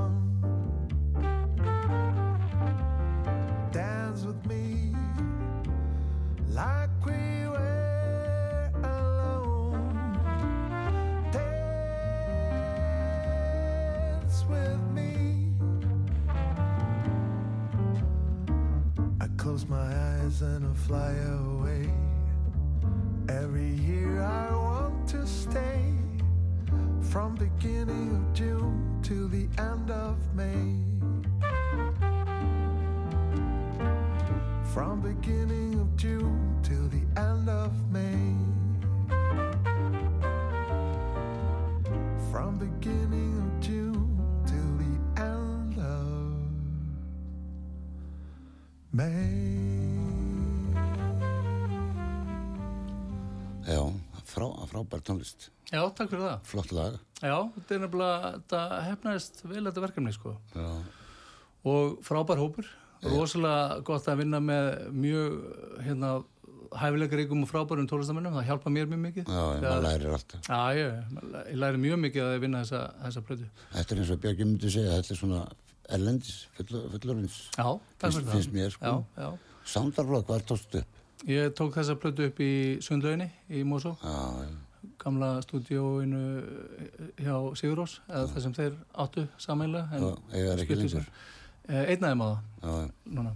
Tónlist. 55.15 55.49
Já, 55.71 55.81
takk 55.97 56.11
fyrir 56.11 56.23
það 56.27 56.45
Flott 56.51 56.71
lag. 56.75 56.99
Já, 57.23 57.37
þetta 57.55 57.75
er 57.75 57.83
nefnilega, 57.87 58.31
þetta 58.35 58.61
hefnaðist 58.91 59.43
vel 59.49 59.63
þetta 59.65 59.83
verkefni 59.87 60.13
sko 60.13 60.35
Já, 60.53 60.67
og 61.65 61.95
frábær 62.05 62.41
hópur 62.43 62.67
rosalega 63.05 63.81
gott 63.85 64.07
að 64.09 64.21
vinna 64.23 64.39
með 64.41 64.69
mjög 64.93 65.35
hérna 65.85 66.11
hæfileikaríkum 66.75 67.43
og 67.45 67.49
frábærum 67.51 67.85
tólistamennum, 67.87 68.33
það 68.35 68.47
hjálpa 68.49 68.71
mér 68.73 68.87
mjög 68.91 69.01
mikið 69.03 69.29
já, 69.29 69.43
já 69.55 69.61
maður 69.63 69.83
lærir 69.85 70.15
alltaf. 70.17 70.47
Já, 70.49 70.61
ég, 70.75 71.19
ég 71.51 71.59
læri 71.61 71.81
mjög 71.85 71.99
mikið 72.05 72.25
að 72.25 72.37
vinna 72.43 72.61
þessa, 72.65 72.81
þessa 73.05 73.23
plötu 73.27 73.47
Þetta 73.75 73.95
er 73.95 74.01
eins 74.01 74.11
og 74.15 74.21
Björgi 74.25 74.47
myndi 74.49 74.71
segja, 74.73 74.97
þetta 74.97 75.13
er 75.15 75.19
svona 75.21 75.41
erlendis, 75.95 76.33
full- 76.57 76.83
fullorðins. 76.95 77.37
Já, 77.55 77.67
takk 78.01 78.15
fyrir 78.17 78.25
það 78.27 78.35
finnst 78.39 78.55
mér, 78.57 78.73
sko. 78.75 78.93
Já, 79.15 79.21
já 79.21 79.29
Soundarflokk, 79.75 80.27
hvað 80.29 80.41
er 80.41 80.47
tókst 80.51 80.77
upp? 80.81 80.99
Ég 81.29 81.53
tók 81.57 81.77
þessa 81.77 81.95
plötu 82.01 82.27
upp 82.29 82.41
í 82.43 82.51
Sundlauginni 82.85 83.29
í 83.49 83.61
Mosó, 83.65 83.95
Já, 84.01 84.17
já, 84.41 84.49
gamla 85.01 85.29
stúdíóinu 85.45 86.21
hjá 87.21 87.35
Sigurós, 87.59 87.97
eða 88.09 88.27
það 88.33 88.43
sem 88.45 88.55
þeir 88.57 88.75
áttu 89.05 89.25
sammeila 89.41 89.85
já, 89.91 90.05
eiga 90.33 90.53
er 90.55 90.63
ekki 90.65 90.77
lengur. 90.79 91.07
Einn 91.69 92.05
aðeim 92.05 92.21
á 92.21 92.27
það, 92.29 92.37
Já, 92.61 92.73
já. 92.75 92.91
núna. 93.17 93.33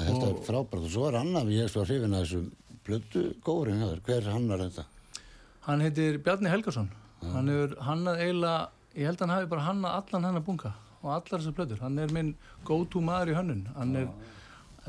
Þetta 0.00 0.26
er 0.30 0.40
frábært. 0.46 0.84
Og 0.86 0.90
svo 0.94 1.06
er 1.10 1.18
annar, 1.20 1.50
ég 1.52 1.66
er 1.66 1.70
svo 1.72 1.84
hrifin 1.86 2.14
að 2.16 2.24
þessum 2.26 2.50
blödu 2.86 3.24
góðurinn. 3.46 3.84
Hver 4.06 4.28
hannar 4.32 4.62
þetta? 4.64 4.84
Hann 5.66 5.82
heitir 5.84 6.18
Bjarni 6.24 6.50
Helgason. 6.50 6.88
Hann 7.20 7.50
hefur 7.52 7.74
hannað 7.84 8.22
eiginlega 8.24 8.68
ég 8.96 9.06
held 9.10 9.20
að 9.20 9.26
hann 9.26 9.34
hafi 9.36 9.50
bara 9.50 9.66
hannað 9.68 9.98
allan 10.00 10.24
hennar 10.30 10.42
bunga 10.46 10.72
og 11.00 11.10
allar 11.14 11.38
þessar 11.40 11.54
plötur, 11.56 11.78
hann 11.80 11.98
er 12.02 12.10
minn 12.12 12.32
go-to 12.68 13.00
maður 13.04 13.30
í 13.32 13.36
hönnun. 13.38 13.60
Hann 13.76 13.94
er, 13.96 14.08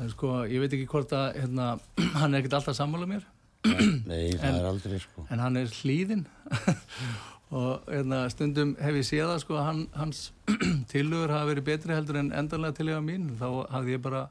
en 0.02 0.10
sko, 0.12 0.32
ég 0.50 0.60
veit 0.60 0.74
ekki 0.76 0.88
hvort 0.90 1.12
að 1.16 1.38
hérna, 1.38 1.68
hann 2.20 2.34
er 2.34 2.40
ekkert 2.42 2.56
alltaf 2.58 2.76
sammála 2.76 3.06
mér 3.08 3.22
Nei, 4.10 4.32
það 4.34 4.48
En- 4.48 4.56
er 4.58 4.66
aldrei 4.72 4.98
sko. 5.02 5.24
en 5.30 5.38
hann 5.44 5.56
er 5.60 5.68
hlýðin 5.70 6.24
og 7.58 7.84
hérna, 7.92 8.24
stundum 8.32 8.72
hef 8.80 8.96
ég 8.98 9.06
séð 9.06 9.32
sko, 9.42 9.58
að 9.60 9.66
hann, 9.68 9.82
hans 9.94 10.22
tillögur 10.92 11.30
hafa 11.34 11.50
verið 11.52 11.66
betri 11.70 11.94
heldur 11.94 12.18
en 12.22 12.32
endanlega 12.32 12.78
tillöga 12.80 13.02
mín. 13.04 13.30
Þá 13.38 13.48
hafði 13.76 13.96
ég 13.98 14.02
bara 14.04 14.22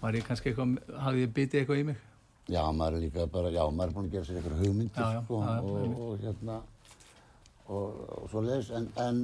var 0.00 0.16
ég 0.16 0.24
kannski 0.26 0.50
eitthvað, 0.52 0.76
hafði 1.06 1.24
ég 1.26 1.34
bitið 1.36 1.60
eitthvað 1.62 1.80
í 1.82 1.88
mig? 1.90 1.98
Já, 2.50 2.62
maður 2.74 2.96
er 2.98 3.02
líka 3.04 3.26
bara, 3.30 3.50
já, 3.54 3.62
maður 3.70 3.90
er 3.92 3.96
búin 3.96 4.06
að 4.08 4.14
gera 4.16 4.26
sér 4.28 4.38
eitthvað 4.40 4.62
hugmyndir 4.64 5.10
sko, 5.20 5.40
og, 5.40 5.98
og 6.08 6.24
hérna 6.24 6.56
og, 7.70 8.00
og 8.16 8.24
svo 8.32 8.40
leiðis, 8.42 8.70
en, 8.74 8.88
en 9.04 9.20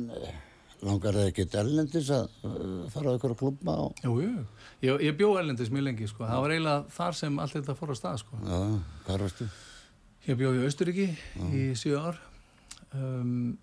langar 0.84 1.14
það 1.16 1.28
ekki 1.30 1.46
ellendis 1.60 2.10
að 2.12 2.26
uh, 2.44 2.86
fara 2.92 3.12
á 3.12 3.16
ykkur 3.16 3.34
klubba 3.40 3.76
og 3.86 4.02
Jú, 4.04 4.16
jú, 4.20 4.44
ég, 4.84 5.04
ég 5.08 5.16
bjó 5.16 5.30
erlendis 5.40 5.70
mjög 5.72 5.86
lengi 5.88 6.08
sko. 6.10 6.26
það 6.28 6.42
var 6.44 6.54
eiginlega 6.56 6.84
þar 6.98 7.16
sem 7.20 7.38
allt 7.42 7.56
þetta 7.56 7.76
fór 7.78 7.92
á 7.92 7.96
stað 7.96 8.18
sko. 8.24 8.40
já, 8.44 8.58
hvað 9.06 9.22
varstu? 9.26 9.48
Ég 10.26 10.40
bjó 10.40 10.50
í 10.56 10.64
Austuríki 10.66 11.06
í 11.54 11.60
sjö 11.78 12.00
ár. 12.02 12.16
Um, 12.96 13.56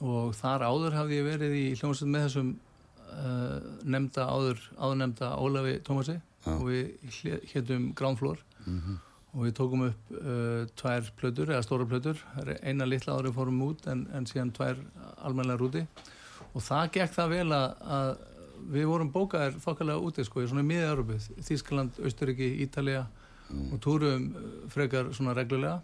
og 0.00 0.32
þar 0.36 0.64
áður 0.66 0.94
hafði 0.96 1.18
ég 1.20 1.26
verið 1.26 1.54
í 1.56 1.64
hljómsveit 1.76 2.08
með 2.12 2.24
þessum 2.26 2.48
uh, 3.12 3.58
nefnda 3.84 4.24
áður, 4.32 4.62
áður 4.80 4.98
nefnda 5.02 5.30
Ólafi 5.40 5.74
Tómasi. 5.84 6.16
Og 6.46 6.62
við 6.70 7.42
héttum 7.52 7.88
Ground 7.98 8.20
Floor 8.20 8.38
og 9.36 9.42
við 9.44 9.52
tókum 9.58 9.82
upp 9.90 10.12
uh, 10.16 10.62
tvær 10.80 11.08
plötur, 11.20 11.50
eða 11.52 11.64
stóra 11.66 11.84
plötur. 11.90 12.20
Eina 12.64 12.86
litla 12.88 13.18
árið 13.18 13.34
fórum 13.36 13.58
út 13.66 13.84
en, 13.92 14.06
en 14.16 14.24
síðan 14.30 14.52
tvær 14.56 14.78
almennilega 15.20 15.60
rúti 15.60 15.82
og 16.56 16.64
það 16.64 16.90
gekk 16.96 17.14
það 17.16 17.34
vel 17.34 17.48
að, 17.52 17.66
að 17.96 18.10
við 18.72 18.88
vorum 18.88 19.12
bókaðir 19.12 19.58
þokkalega 19.62 20.08
úti 20.08 20.24
sko, 20.26 20.42
í 20.42 20.48
svona 20.50 20.64
miða-Európu, 20.66 21.18
Þískland, 21.44 22.00
Austuríki, 22.02 22.48
Ítalija 22.64 23.04
og 23.70 23.78
túrum 23.82 24.30
frekar 24.72 25.12
svona 25.14 25.36
reglulega. 25.36 25.80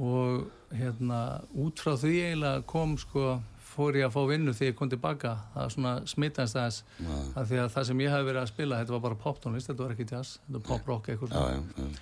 Og 0.00 0.48
hérna 0.74 1.40
út 1.58 1.82
frá 1.82 1.96
því 1.98 2.14
eiginlega 2.24 2.64
kom 2.70 2.96
sko 2.98 3.40
fór 3.70 3.98
ég 4.00 4.08
að 4.08 4.14
fá 4.16 4.20
vinnu 4.30 4.54
þegar 4.56 4.72
ég 4.72 4.78
kom 4.78 4.90
tilbaka. 4.90 5.34
Það 5.54 5.68
svona 5.76 5.92
smittast 6.10 6.58
þess 6.58 6.82
að 7.36 7.52
því 7.52 7.60
að 7.62 7.70
það 7.76 7.86
sem 7.90 8.02
ég 8.02 8.14
hafi 8.14 8.28
verið 8.30 8.42
að 8.42 8.50
spila, 8.54 8.80
þetta 8.80 8.96
var 8.96 9.04
bara 9.06 9.20
poptónlist 9.26 9.70
þetta 9.70 9.84
var 9.84 9.94
ekki 9.94 10.08
jazz, 10.10 10.40
þetta 10.46 10.58
var 10.58 10.66
pop-rock 10.70 11.12
eitthvað 11.12 11.36
já, 11.36 11.60
já. 11.60 12.00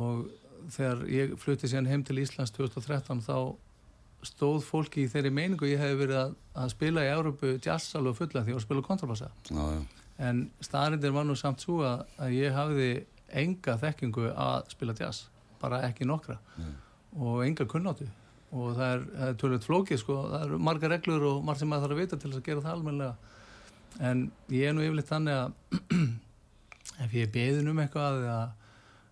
og 0.00 0.26
þegar 0.74 1.04
ég 1.12 1.36
flutti 1.38 1.70
síðan 1.70 1.90
heim 1.90 2.02
til 2.06 2.18
Íslands 2.22 2.54
2013 2.56 3.22
þá 3.26 3.36
stóð 4.26 4.64
fólki 4.66 5.04
í 5.04 5.10
þeirri 5.10 5.32
meiningu 5.34 5.68
ég 5.70 5.80
hef 5.80 5.94
verið 6.00 6.18
að, 6.20 6.34
að 6.62 6.72
spila 6.74 7.04
í 7.06 7.12
Európu 7.12 7.54
jazz 7.62 7.96
alveg 7.98 8.18
fulla 8.18 8.42
því 8.46 8.56
að 8.56 8.64
spila 8.64 8.84
kontrabassa. 8.86 9.30
Já, 9.50 9.62
já. 9.76 9.80
en 10.28 10.42
staðrindir 10.64 11.14
var 11.16 11.28
nú 11.28 11.36
samt 11.38 11.64
svo 11.64 11.80
að, 11.86 12.04
að 12.20 12.36
ég 12.36 12.56
hafði 12.56 12.90
enga 13.42 13.78
þekkingu 13.82 14.28
að 14.32 14.70
spila 14.74 14.96
jazz 14.98 15.26
bara 15.60 15.82
ekki 15.88 16.06
nokkra. 16.08 16.38
Og 17.16 17.42
enga 17.46 17.66
kunnáttu. 17.68 18.06
Og 18.56 18.76
það 18.76 18.90
er, 18.90 19.06
það 19.12 19.30
er 19.30 19.38
tölvöld 19.40 19.66
flókið 19.66 20.00
sko, 20.00 20.18
það 20.30 20.44
eru 20.46 20.58
marga 20.62 20.90
reglur 20.92 21.24
og 21.30 21.40
marg 21.44 21.60
sem 21.60 21.70
maður 21.70 21.88
þarf 21.88 21.96
að 21.96 22.02
vita 22.02 22.18
til 22.20 22.30
þess 22.30 22.40
að 22.40 22.46
gera 22.46 22.64
það 22.64 22.76
almennilega. 22.76 23.32
En 24.06 24.22
ég 24.52 24.68
er 24.68 24.76
nú 24.76 24.84
yfirleitt 24.84 25.10
þannig 25.10 25.40
að 25.40 26.06
ef 27.04 27.16
ég 27.16 27.26
er 27.26 27.32
beðin 27.34 27.72
um 27.72 27.82
eitthvað 27.82 28.20
eða, 28.22 28.38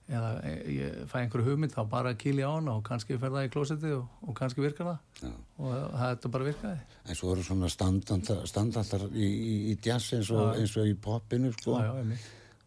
eða 0.05 0.31
ég 0.69 0.97
fæ 1.09 1.15
einhverju 1.23 1.47
hugmynd 1.49 1.73
þá 1.73 1.83
bara 1.89 2.11
kýli 2.21 2.45
á 2.45 2.53
hana 2.53 2.75
og 2.77 2.83
kannski 2.85 3.17
fer 3.17 3.33
það 3.33 3.47
í 3.47 3.53
klósetti 3.55 3.93
og, 3.97 4.05
og 4.29 4.35
kannski 4.37 4.61
virkar 4.61 4.91
það 4.91 5.25
Já. 5.25 5.31
og 5.65 5.95
þetta 6.03 6.31
bara 6.35 6.49
virkaði 6.51 6.79
En 7.09 7.17
svo 7.19 7.33
eru 7.33 7.45
svona 7.47 7.71
standandar 7.73 9.07
í, 9.13 9.25
í, 9.29 9.55
í 9.73 9.77
jazz 9.81 10.13
eins 10.19 10.31
og, 10.35 10.51
eins 10.59 10.75
og 10.77 10.89
í 10.91 10.95
popinu 11.01 11.53
sko. 11.57 11.79
já. 11.81 11.93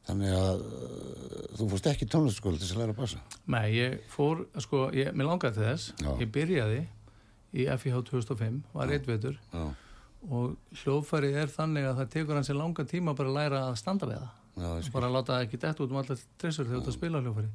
Þannig 0.08 0.34
að 0.40 0.62
uh, 0.64 1.40
þú 1.60 1.66
fórst 1.74 1.88
ekki 1.92 2.06
tónlistaskóla 2.08 2.60
til 2.62 2.70
að 2.72 2.78
læra 2.80 2.94
að 2.94 3.00
bassa. 3.02 3.18
Nei, 3.52 3.66
ég 3.76 3.98
fór, 4.08 4.46
sko, 4.64 4.86
ég, 4.96 5.10
mér 5.12 5.28
langaði 5.28 5.58
til 5.58 5.66
þess 5.68 5.90
Já. 6.00 6.12
ég 6.22 6.32
byrjaði 6.38 6.78
í 7.58 7.66
FIH 7.76 8.00
2005 8.08 8.62
var 8.74 8.94
eitt 8.96 9.08
vetur 9.10 9.36
Já, 9.52 9.66
og 10.32 10.56
hljóðfæri 10.82 11.34
er 11.44 11.52
þannig 11.52 11.90
að 11.90 12.00
það 12.02 12.12
tekur 12.16 12.40
hans 12.40 12.50
í 12.54 12.56
langa 12.58 12.86
tíma 12.88 13.14
bara 13.20 13.30
að 13.34 13.38
læra 13.42 13.62
að 13.68 13.78
standa 13.84 14.08
við 14.10 14.22
það. 14.24 14.32
Bara 14.94 15.10
láta 15.14 15.34
það 15.38 15.46
ekki 15.48 15.60
dett 15.64 15.80
út 15.86 15.92
um 15.94 16.00
allar 16.02 16.22
trissur 16.42 16.66
þegar 16.66 16.78
þú 16.78 16.82
ert 16.84 16.92
að 16.92 16.98
spila 16.98 17.20
á 17.20 17.24
hljóðfæri. 17.26 17.50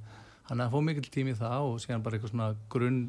Þannig 0.48 0.64
að 0.66 0.72
fóð 0.74 0.84
mikill 0.88 1.10
tími 1.14 1.34
það 1.38 1.68
og 1.70 1.80
síðan 1.82 2.02
bara 2.02 2.16
eitthvað 2.18 2.32
svona 2.34 2.48
grunn, 2.70 3.00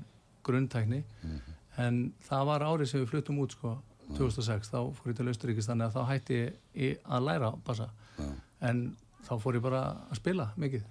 grunntækni. 0.43 1.03
Mhm. 1.23 1.39
en 1.77 2.13
það 2.29 2.45
var 2.45 2.61
árið 2.61 2.85
sem 2.91 3.01
við 3.01 3.07
fluttum 3.09 3.39
út 3.41 3.51
sko 3.55 3.71
2006, 4.17 4.67
þá 4.69 4.93
fór 4.93 5.07
ég 5.09 5.15
til 5.17 5.25
Austuríkis 5.31 5.65
þannig 5.65 5.87
að 5.87 5.95
þá 5.95 6.01
hætti 6.11 6.35
ég 6.77 6.97
að 7.09 7.23
læra 7.25 7.49
passa 7.65 7.87
Já. 8.19 8.27
en 8.69 8.95
þá 9.25 9.31
fór 9.41 9.55
ég 9.57 9.61
bara 9.63 9.79
að 10.11 10.19
spila 10.19 10.45
mikið. 10.55 10.83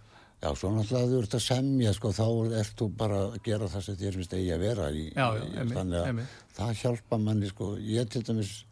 Já, 0.42 0.48
svo 0.58 0.72
náttúrulega 0.74 1.06
þú 1.12 1.20
ert 1.22 1.34
að 1.38 1.44
semja, 1.46 1.92
sko, 1.94 2.10
þá 2.10 2.26
ert 2.58 2.74
þú 2.80 2.88
bara 2.98 3.18
að 3.28 3.36
gera 3.46 3.68
það 3.70 3.84
sem 3.86 3.96
þér 4.00 4.12
finnst 4.18 4.32
eigi 4.34 4.50
að 4.56 4.58
vera 4.64 4.88
í, 4.90 5.04
Já, 5.14 5.26
já, 5.36 5.44
í 5.44 5.54
einmitt, 5.60 5.76
þannig 5.78 5.98
að 6.00 6.06
einmitt. 6.10 6.26
það 6.56 6.72
hjálpa 6.82 7.18
manni, 7.22 7.46
sko, 7.52 7.68
ég 7.78 8.08
til 8.10 8.22
dæmis 8.26 8.64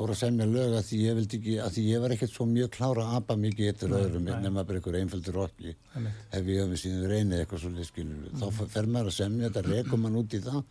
fór 0.00 0.12
að 0.14 0.18
semja 0.22 0.46
lög 0.48 0.74
að 0.78 0.86
því 0.88 0.98
ég 1.04 1.16
vildi 1.18 1.38
ekki, 1.40 1.54
að 1.60 1.72
því 1.76 1.82
ég 1.90 2.00
var 2.00 2.14
ekkert 2.14 2.32
svo 2.32 2.46
mjög 2.48 2.70
klára 2.72 3.02
að 3.04 3.16
apa 3.20 3.34
mikið 3.36 3.66
eittur 3.70 3.92
öðrum, 4.00 4.28
nema 4.44 4.64
bara 4.64 4.78
einhver 4.80 4.96
einföldur 5.00 5.40
Einmitt. 5.44 6.22
ef 6.32 6.46
ég 6.48 6.62
öfum 6.64 6.78
síðan 6.80 7.10
reynið 7.12 7.42
eitthvað 7.44 7.60
svo 7.66 7.84
skilur, 7.84 8.30
þá 8.40 8.46
Mhm. 8.48 8.68
fer 8.74 8.86
maður 8.86 9.10
að 9.12 9.18
semja 9.20 9.50
þetta, 9.50 9.62
rekum 9.76 10.00
mann 10.06 10.16
út 10.16 10.32
í 10.32 10.40
það 10.40 10.62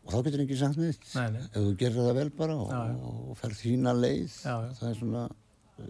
og 0.00 0.12
þá 0.14 0.22
getur 0.24 0.44
ekki 0.46 0.56
sagt 0.58 0.78
neitt, 0.80 1.04
Nei, 1.14 1.30
nei. 1.36 1.40
ef 1.44 1.60
þú 1.60 1.76
gerir 1.76 1.98
það 2.00 2.14
vel 2.20 2.30
bara 2.40 2.56
og, 2.56 2.70
Já, 2.70 2.80
já. 2.88 2.96
og 3.30 3.36
ferð 3.38 3.58
þína 3.60 3.92
leið, 4.00 4.36
Já, 4.44 4.54
það 4.80 4.88
er 4.90 4.94
svona 5.02 5.24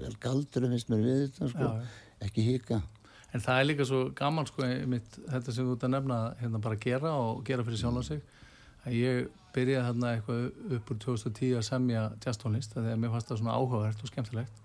vel 0.00 0.16
galdur, 0.20 0.68
finnst 0.74 0.90
mér 0.90 1.04
við 1.06 1.20
þetta, 1.30 1.48
sko, 1.54 1.70
ekki 2.26 2.42
hika. 2.50 2.82
En 3.32 3.40
það 3.40 3.60
er 3.60 3.66
líka 3.70 3.84
svo 3.86 4.00
gaman 4.18 4.46
sko 4.50 4.66
mitt, 4.90 5.18
þetta 5.30 5.52
sem 5.54 5.64
þú 5.66 5.76
ert 5.76 5.84
að 5.86 5.94
nefna 5.94 6.18
hérna 6.40 6.60
bara 6.60 6.74
að 6.74 6.80
gera 6.82 7.12
og 7.14 7.44
gera 7.46 7.62
fyrir 7.62 7.78
sjálf 7.78 8.04
sig 8.10 8.20
að 8.86 8.92
ég 8.98 9.28
byrjaði 9.54 9.86
hérna 9.86 10.12
eitthvað 10.14 10.74
upp 10.76 10.90
úr 10.92 10.98
2010 11.04 11.56
að 11.58 11.66
semja 11.66 12.02
jazztónlist 12.24 12.74
þegar 12.76 13.00
mér 13.00 13.14
fannst 13.14 13.30
það 13.30 13.40
svona 13.42 13.56
áhugavert 13.56 14.04
og 14.04 14.12
skemmtilegt. 14.12 14.60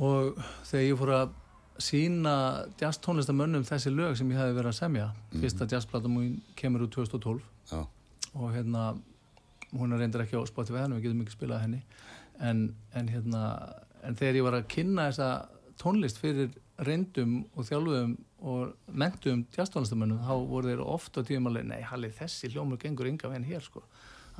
Og 0.00 0.42
þegar 0.68 0.86
ég 0.86 1.00
fór 1.00 1.14
að 1.16 1.36
sína 1.80 2.34
jazztónlistamönnum 2.80 3.64
þessi 3.68 3.92
lög 3.94 4.16
sem 4.18 4.30
ég 4.32 4.40
hefði 4.40 4.56
verið 4.58 4.72
að 4.72 4.78
semja 4.78 5.06
fyrsta 5.32 5.68
jazzplata 5.70 6.10
múin 6.12 6.34
kemur 6.58 6.84
úr 6.84 6.90
2012 6.92 7.40
Já, 7.70 7.86
og 8.34 8.50
hérna 8.52 8.90
hún 9.70 9.94
er 9.94 10.02
reyndar 10.02 10.26
ekki 10.26 10.36
á 10.36 10.44
Spotify 10.48 10.84
en 10.84 10.96
við 10.98 11.06
getum 11.06 11.22
ekki 11.24 11.36
spilað 11.36 11.64
henni. 11.64 11.80
En, 12.40 12.66
en 12.96 13.08
hérna 13.08 13.44
en 14.04 14.16
þegar 14.18 14.38
ég 14.40 14.46
var 14.46 14.56
að 14.58 14.68
kynna 14.72 15.08
þessa 15.10 15.30
tónlist 15.80 16.20
fyrir 16.20 16.52
reyndum 16.86 17.34
og 17.54 17.66
þjálfuðum 17.68 18.14
og 18.50 18.94
mentum 19.02 19.44
jazztónlistamönnum 19.54 20.22
þá 20.24 20.32
voru 20.48 20.70
þeir 20.70 20.82
ofta 20.84 21.24
tíum 21.26 21.50
alveg 21.50 21.66
nei, 21.68 21.80
hallið 21.84 22.16
þessi 22.22 22.50
hljómur 22.54 22.80
gengur 22.80 23.10
ynga 23.10 23.30
veginn 23.30 23.48
hér 23.50 23.64
sko. 23.64 23.82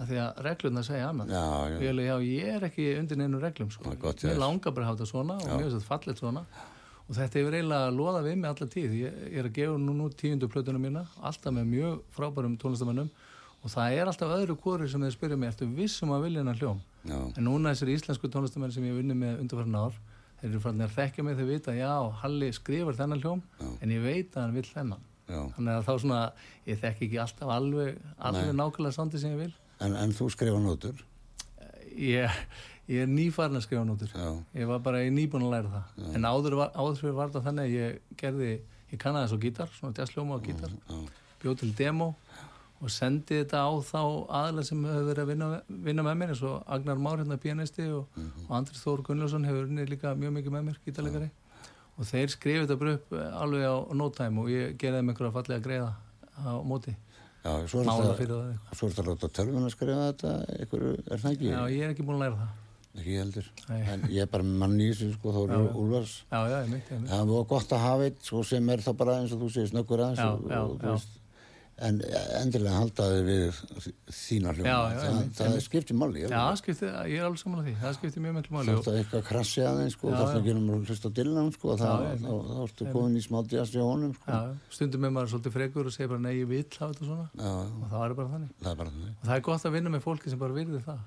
Af 0.00 0.08
því 0.08 0.20
að 0.22 0.42
reglurna 0.46 0.82
segja 0.86 1.10
annað. 1.10 1.32
Já, 1.34 1.44
já. 1.44 1.78
ég, 1.82 1.90
alveg, 1.92 2.06
já, 2.08 2.14
ég 2.24 2.52
er 2.56 2.68
ekki 2.70 2.86
undir 2.96 3.20
neinu 3.20 3.40
reglum 3.42 3.72
sko. 3.74 3.94
Gott, 4.00 4.24
já. 4.24 4.32
langar 4.38 4.72
bara 4.72 4.86
að 4.86 4.92
hafa 4.92 5.00
þetta 5.00 5.10
svona 5.10 5.36
og 5.36 5.50
finnst 5.50 5.74
þetta 5.76 5.88
fallet 5.90 6.22
svona. 6.22 6.44
Og 7.10 7.16
þetta 7.18 7.40
hefur 7.40 7.56
eiginlega 7.58 7.90
loðað 7.92 8.28
við 8.30 8.38
mig 8.38 8.52
alla 8.52 8.68
tíð. 8.70 8.94
Ég, 8.96 9.18
ég 9.34 9.42
er 9.42 9.48
að 9.50 9.56
gefa 9.58 9.80
nú, 9.82 9.96
nú 9.98 10.06
tíundu 10.14 10.48
plötunum 10.48 10.86
mína 10.86 11.04
alltaf 11.18 11.52
með 11.52 11.68
mjög 11.74 12.00
frábærum 12.16 12.54
tónlistamönnum 12.62 13.10
og 13.60 13.72
það 13.74 13.96
er 13.98 14.08
alltaf 14.08 14.32
öðru 14.38 14.56
kóri 14.56 14.86
sem 14.88 15.02
þeir 15.04 15.16
spyrja 15.16 15.36
mig, 15.36 15.50
ertu 15.52 15.66
vissum 15.76 16.14
að 16.14 16.22
vilja 16.28 16.40
hennar 16.40 16.60
hljóm? 16.60 16.78
Já, 17.04 17.18
en 17.18 17.44
núna 17.44 17.74
þessir 17.74 17.92
íslensku 17.96 18.30
tónlistamenn 18.32 18.72
sem 18.72 18.86
ég 18.86 18.94
hef 18.94 19.02
vunnið 19.02 19.18
með 19.20 19.42
undarfærin 19.42 19.76
ár 19.76 19.98
þeir 20.40 20.50
eru 20.50 20.62
farin 20.64 20.86
að 20.86 20.96
þekkja 20.96 21.26
mig 21.26 21.38
þegar 21.38 21.50
vita 21.50 21.76
já, 21.76 21.92
Halli 22.22 22.50
skrifar 22.56 22.98
þennan 22.98 23.22
hljóm 23.22 23.44
en 23.68 23.94
ég 23.94 24.02
veit 24.04 24.34
að 24.34 24.42
hann 24.42 24.56
vill 24.56 24.66
þennan. 24.70 25.06
Já. 25.30 25.44
þannig 25.54 25.76
að 25.76 25.84
þá 25.86 25.92
svona, 26.02 26.20
ég 26.66 26.80
þekki 26.80 27.06
ekki 27.06 27.18
alltaf 27.22 27.50
alveg, 27.54 28.00
alveg 28.18 28.48
nákvæmlega 28.58 28.96
sandi 28.96 29.20
sem 29.22 29.36
ég 29.36 29.44
vil. 29.44 29.52
En, 29.80 29.94
en 29.94 30.14
þú 30.16 30.26
skrifa 30.34 30.58
nótur? 30.58 31.04
ég, 31.96 32.42
ég 32.90 33.04
er 33.04 33.10
nýfarin 33.10 33.58
að 33.58 33.64
skrifa 33.66 33.84
nótur 33.86 34.10
Já, 34.14 34.28
ég 34.58 34.68
var 34.70 34.82
bara 34.84 35.02
er 35.04 35.14
nýbúin 35.14 35.46
að 35.46 35.54
læra 35.54 35.72
það. 35.76 36.04
En 36.18 36.28
áður, 36.28 36.58
var, 36.60 36.72
áður 36.74 37.00
fyrir 37.00 37.16
var 37.18 37.32
það 37.34 37.48
þannig 37.48 37.68
að 37.68 37.76
ég 37.76 38.18
gerði 38.20 38.50
ég 38.90 39.02
kannaði 39.02 39.30
svo 39.30 39.40
gítar, 39.44 39.74
svona 39.78 39.96
jazzljóma 39.96 40.38
á 40.38 40.40
gítar. 40.44 40.72
Já, 40.88 41.00
bjóð 41.44 41.60
til 41.62 41.72
demo. 41.78 42.08
Og 42.10 42.49
sendi 42.88 43.42
þetta 43.42 43.60
á 43.60 43.70
þá 43.84 44.00
aðlega 44.40 44.64
sem 44.70 44.84
hefur 44.88 45.08
verið 45.10 45.22
að 45.22 45.30
vinna, 45.34 45.48
vinna 45.84 46.04
með 46.06 46.14
mér 46.16 46.30
eins 46.32 46.42
og 46.48 46.62
Agnar 46.76 47.02
Már 47.04 47.20
hérna 47.20 47.36
pianisti 47.36 47.84
og, 47.92 48.20
og 48.46 48.54
Andri 48.56 48.80
Þór 48.80 49.02
Gunnljósson 49.04 49.44
hefur 49.44 49.68
unnið 49.68 49.92
líka 49.92 50.14
mjög 50.16 50.32
mikið 50.38 50.54
með 50.54 50.64
mér, 50.70 50.78
gítarleikari. 50.86 51.28
Og 52.00 52.08
þeir 52.08 52.32
skrifið 52.32 52.64
þetta 52.64 52.78
bara 52.80 52.94
upp 52.96 53.12
eh, 53.12 53.36
alveg 53.42 53.66
á 53.68 53.76
no 54.00 54.08
time 54.16 54.40
og 54.40 54.48
ég 54.48 54.78
gerði 54.80 55.02
þeim 55.02 55.12
einhverja 55.12 55.34
fallega 55.36 55.64
greiða 55.66 55.90
á 56.40 56.52
móti, 56.64 56.96
já, 57.44 57.52
svo 57.68 57.82
er 57.84 57.90
þetta 57.92 59.04
að 59.04 59.10
láta 59.10 59.28
tölvun 59.36 59.68
að 59.68 59.74
skrifa 59.76 60.08
þetta 60.08 60.34
einhver, 60.56 60.88
er 61.04 61.20
það 61.20 61.34
ekki? 61.34 61.52
Já, 61.52 61.60
ég 61.74 61.84
er 61.84 61.92
ekki 61.92 62.06
búin 62.08 62.16
að 62.16 62.24
læra 62.24 62.40
það. 62.40 62.58
Ekki 62.90 63.16
heldur. 63.20 63.50
Nei. 63.68 63.80
En 63.92 64.08
ég 64.10 64.24
er 64.24 64.30
bara 64.32 64.46
með 64.46 64.56
mann 64.64 64.80
í 64.80 64.88
þessu 64.90 65.12
sko, 65.14 65.34
þá 65.36 65.40
eru 65.44 65.60
Úlfars. 65.78 66.14
Já, 66.32 66.40
já, 66.50 66.56
ég 66.64 66.72
mitt 66.72 66.88
Það 67.12 67.28
var 67.30 67.44
gott 67.52 67.74
að 67.76 67.84
hafa 67.84 68.08
eitt 68.08 68.24
sko, 68.26 68.42
sem 68.48 68.72
er 68.74 68.82
þá 68.82 68.90
bara 68.98 69.20
eins 69.20 69.34
og 69.36 69.44
þú 69.44 69.50
segir 69.54 69.70
snöggur 69.70 70.02
aðeins 70.06 70.22
Já, 70.24 70.30
og, 70.32 70.48
já, 70.50 70.94
og, 70.96 71.19
En 71.80 71.96
endilega 72.40 72.76
haldaði 72.76 73.20
við 73.24 73.58
þína 74.12 74.52
hljóma 74.52 74.68
Já, 74.68 74.78
já, 74.92 74.98
Það, 75.00 75.20
það 75.38 75.54
skiptir 75.64 75.96
máli 75.96 76.24
Já, 76.26 76.40
skipti, 76.60 76.90
ég 77.08 77.14
er 77.22 77.24
alveg 77.24 77.40
saman 77.40 77.62
að 77.62 77.68
því, 77.70 77.74
það 77.80 77.94
skipti 77.96 78.22
mjög 78.24 78.34
miklu 78.36 78.56
máli. 78.56 78.66
Þá 78.66 78.74
og- 78.74 78.80
ertu 78.82 78.96
eitthvað 79.00 79.24
krassi 79.30 79.64
aðeins 79.64 79.96
sko, 79.96 80.10
Já, 80.10 80.12
þá 80.12 80.20
ertu 80.20 80.34
já. 80.34 80.40
að 80.42 80.48
gera 80.50 80.60
mér 80.66 80.84
hlust 80.90 81.08
á 81.08 81.10
Dylan 81.20 81.48
sko, 81.56 81.76
þá, 81.80 81.88
ertu 82.66 82.90
komin 82.92 83.16
í 83.16 83.24
smá 83.24 83.38
djast 83.48 83.78
í 83.78 83.80
honum 83.80 84.12
sko. 84.18 84.28
Já, 84.28 84.40
stundum 84.76 85.04
er 85.08 85.14
maður 85.16 85.32
svolítið 85.34 85.56
frekur 85.56 85.88
og 85.88 85.96
segir 85.96 86.12
bara 86.12 86.24
nei, 86.26 86.34
ég 86.42 86.48
vill 86.52 86.68
hafa 86.68 86.92
þetta 86.92 87.08
svona. 87.08 87.26
Já, 87.40 87.54
og 87.64 87.88
það 87.94 88.04
er 88.10 88.14
bara 88.20 88.28
þannig. 88.36 88.52
Það 88.60 88.70
er 88.74 88.78
bara 88.84 88.94
þannig. 88.94 89.16
Það 89.24 89.34
er 89.40 89.44
gott 89.48 89.64
að 89.70 89.76
vinna 89.78 89.90
með 89.96 90.04
fólki 90.04 90.30
sem 90.34 90.38
bara 90.44 90.52
virði 90.60 90.84
það 90.84 90.98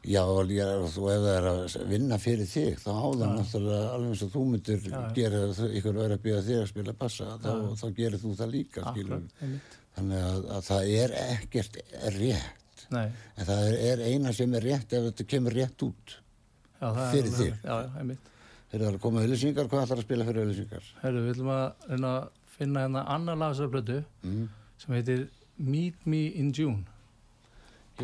Já, 0.00 0.22
og 0.24 0.46
líka, 0.48 0.66
þú 0.94 1.08
ef 1.12 1.18
það 1.20 1.34
er 1.34 1.46
að 1.50 1.74
vinna 1.90 2.16
fyrir 2.20 2.48
þig, 2.48 2.78
þá 2.80 2.88
áður 2.94 3.34
náttúrulega 3.34 3.90
alveg 3.94 4.14
eins 4.14 4.22
og 4.24 4.30
þú 4.32 4.44
myndir 4.48 4.86
gera 5.16 5.42
það, 5.58 5.74
ykkur 5.76 5.98
verið 5.98 6.14
að 6.14 6.22
byrja 6.24 6.44
þig 6.46 6.60
að 6.60 6.70
spila 6.70 6.94
bassa, 7.02 7.26
þá, 7.42 7.50
þá 7.82 7.84
gerir 7.98 8.22
þú 8.22 8.32
það 8.38 8.54
líka, 8.54 8.84
einmitt. 8.94 9.76
Þannig 9.98 10.24
að, 10.30 10.48
að 10.56 10.64
það 10.70 10.90
er 11.02 11.14
ekkert 11.26 11.78
rétt 12.16 12.84
Nei, 12.90 13.06
en 13.36 13.46
það 13.46 13.64
er, 13.68 13.76
er 13.90 14.02
eina 14.08 14.32
sem 14.34 14.54
er 14.56 14.66
rétt 14.66 14.94
ef 14.96 15.04
þetta 15.10 15.26
kemur 15.30 15.54
rétt 15.54 15.84
út 15.86 16.14
já, 16.16 16.88
Fyrir 17.12 17.34
þig. 17.36 17.58
Já, 17.60 17.74
já, 17.74 17.90
einmitt. 18.00 18.30
þegar 18.70 18.80
það 18.80 18.88
er 18.88 18.96
að 18.96 19.02
koma 19.04 19.24
auðlýsingar, 19.24 19.68
hvað 19.70 19.84
ætlar 19.84 20.00
að 20.00 20.06
spila 20.08 20.28
fyrir 20.30 20.46
auðlýsingar 20.46 20.88
Herru, 21.02 21.24
við 21.26 21.34
ætlum 21.34 21.52
að 21.54 21.66
að 21.98 22.16
finna 22.56 22.86
hérna 22.86 23.04
annar 23.14 23.38
lagsarblötu 23.40 24.00
mm. 24.24 24.48
sem 24.80 24.96
heitir 24.96 25.28
Meet 25.60 26.06
Me 26.08 26.24
in 26.40 26.54
June. 26.56 26.86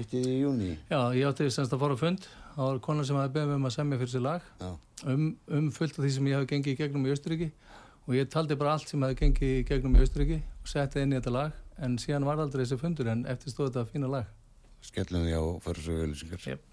Hittið 0.01 0.27
í 0.31 0.35
júni 0.43 0.71
Já, 0.91 1.01
ég 1.17 1.27
átti 1.29 1.49
semst 1.53 1.73
að 1.75 1.83
fara 1.83 1.97
á 1.97 2.03
fund. 2.03 2.27
Það 2.57 2.69
var 2.71 2.79
konar 2.87 3.07
sem 3.09 3.17
hafði 3.21 3.35
beðið 3.37 3.51
mig 3.51 3.59
um 3.61 3.69
að 3.69 3.75
semja 3.77 3.99
fyrir 4.01 4.13
sér 4.15 4.25
lag 4.27 4.47
um, 5.13 5.25
um 5.59 5.71
fullt 5.77 5.99
af 5.99 6.05
því 6.05 6.13
sem 6.17 6.29
ég 6.31 6.39
hafi 6.39 6.51
gengið 6.53 6.73
í 6.73 6.79
gegnum 6.81 7.07
í 7.07 7.13
Austuríki 7.13 7.51
og 8.07 8.15
ég 8.17 8.31
taldi 8.33 8.57
bara 8.57 8.77
allt 8.77 8.89
sem 8.93 9.03
hafi 9.05 9.19
gengið 9.21 9.53
í 9.59 9.67
gegnum 9.69 9.97
í 9.99 10.05
Austuríki 10.05 10.39
og 10.63 10.71
setti 10.73 11.03
inn 11.05 11.13
í 11.13 11.19
þetta 11.19 11.35
lag 11.35 11.59
en 11.85 11.99
síðan 12.01 12.25
var 12.29 12.41
aldrei 12.41 12.63
þessi 12.65 12.79
fundur 12.81 13.11
en 13.13 13.27
eftir 13.29 13.53
stóð 13.53 13.73
þetta 13.73 13.91
fína 13.93 14.09
lag. 14.09 14.31
skellum 14.87 15.27
því 15.27 15.37
á 15.37 15.45
fyrir 15.67 15.83
svo 15.85 15.99
auðlýsingar 16.01 16.47
Jep. 16.47 16.65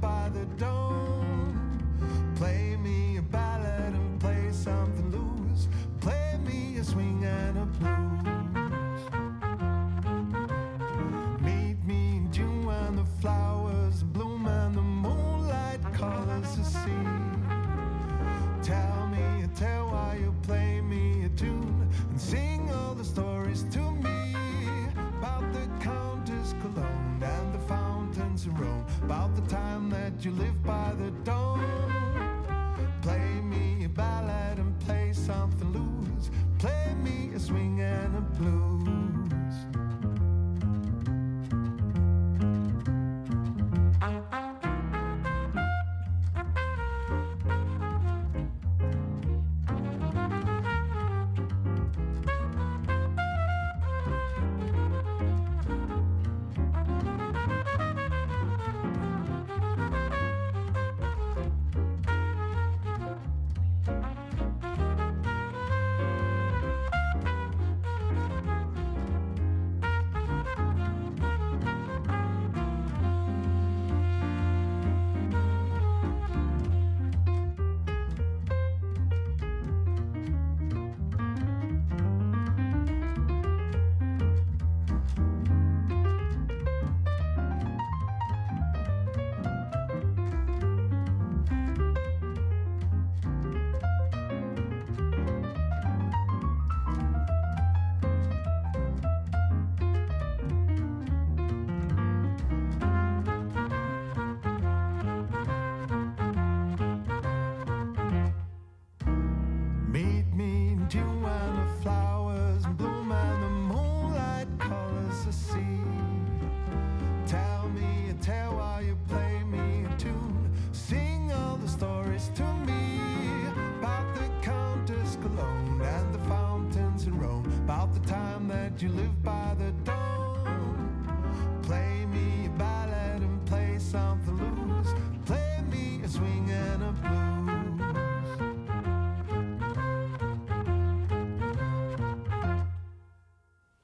By 0.00 0.30
the 0.32 0.49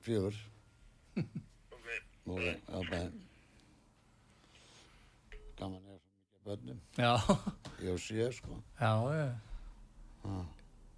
fjögur. 0.07 0.43
Og 2.27 2.43
á 2.43 2.79
bæn 2.91 3.15
gaman 5.57 5.81
er 5.89 6.01
svo 6.01 6.17
mikið 6.21 6.43
börnum. 6.47 6.81
Já, 6.99 7.13
ég 7.83 7.93
og 7.93 8.01
sé 8.01 8.33
sko. 8.33 8.59
Já, 8.81 8.93
já. 9.17 9.29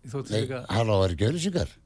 Ég 0.04 0.10
þótti 0.14 0.34
nei, 0.34 0.40
líka... 0.46 0.64
halló, 0.72 1.02
er 1.04 1.14
ekki 1.14 1.28
auðlýsingar 1.28 1.76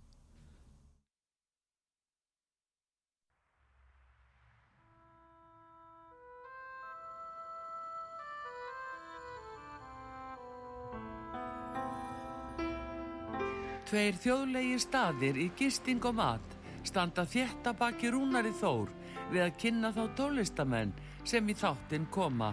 Tveir 13.93 14.17
þjóðlegi 14.23 14.79
staðir 14.81 15.37
í 15.37 15.51
gisting 15.59 16.07
og 16.09 16.15
mat 16.17 16.52
standa 16.87 17.25
þétta 17.29 17.73
baki 17.79 18.11
rúnari 18.13 18.53
þór 18.59 18.91
við 19.31 19.43
að 19.45 19.57
kynna 19.63 19.93
þá 19.95 20.03
tólistamenn 20.19 20.93
sem 21.25 21.49
í 21.49 21.55
þáttinn 21.57 22.09
koma. 22.13 22.53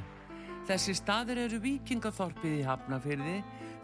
Þessi 0.70 0.96
staðir 1.00 1.46
eru 1.48 1.60
Víkingaþorpið 1.64 2.60
í 2.60 2.66
Hafnafyrði, 2.68 3.38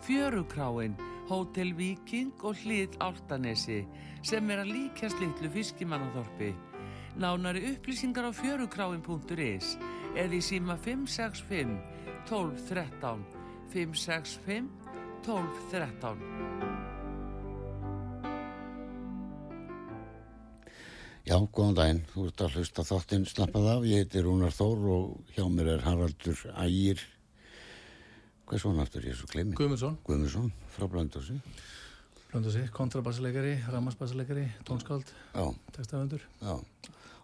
Fjörukráin, 0.06 0.98
Hótel 1.30 1.74
Víking 1.74 2.46
og 2.46 2.60
Hlið 2.62 3.00
Áltanesi 3.02 3.82
sem 4.26 4.50
er 4.54 4.62
að 4.62 4.74
líkjast 4.76 5.22
litlu 5.22 5.50
fiskimannaþorpi. 5.56 6.54
Nánari 7.18 7.64
upplýsingar 7.72 8.28
á 8.28 8.32
fjörukráin.is 8.36 9.76
eða 10.14 10.36
í 10.36 10.42
síma 10.44 10.78
565 10.78 11.78
12 12.30 12.66
13 12.70 13.26
565 13.74 14.70
12 15.26 16.35
Já, 21.26 21.40
góðan 21.50 21.74
daginn, 21.78 22.02
þú 22.14 22.28
ert 22.30 22.42
að 22.46 22.56
hlusta 22.60 22.84
þáttinn 22.86 23.24
slappað 23.26 23.68
af, 23.72 23.86
ég 23.90 24.04
heiti 24.04 24.22
Rúnar 24.22 24.54
Þór 24.54 24.84
og 24.94 25.32
hjá 25.34 25.46
mér 25.50 25.72
er 25.74 25.82
Haraldur 25.82 26.38
Ægir, 26.62 27.00
hvað 28.46 28.58
er 28.60 28.62
svona 28.62 28.84
aftur 28.86 29.08
ég 29.10 29.16
svo 29.18 29.30
glemmi? 29.32 29.56
Guðmundsson, 29.58 29.96
Guðmundsson, 30.06 30.52
frá 30.76 30.86
Blöndósi. 30.92 31.38
Blöndósi, 32.30 32.62
kontrabassleikari, 32.76 33.56
rammarsbassleikari, 33.74 34.44
tónskáld, 34.70 35.10
Já, 35.34 35.48
textaföndur. 35.74 36.22
já, 36.44 36.54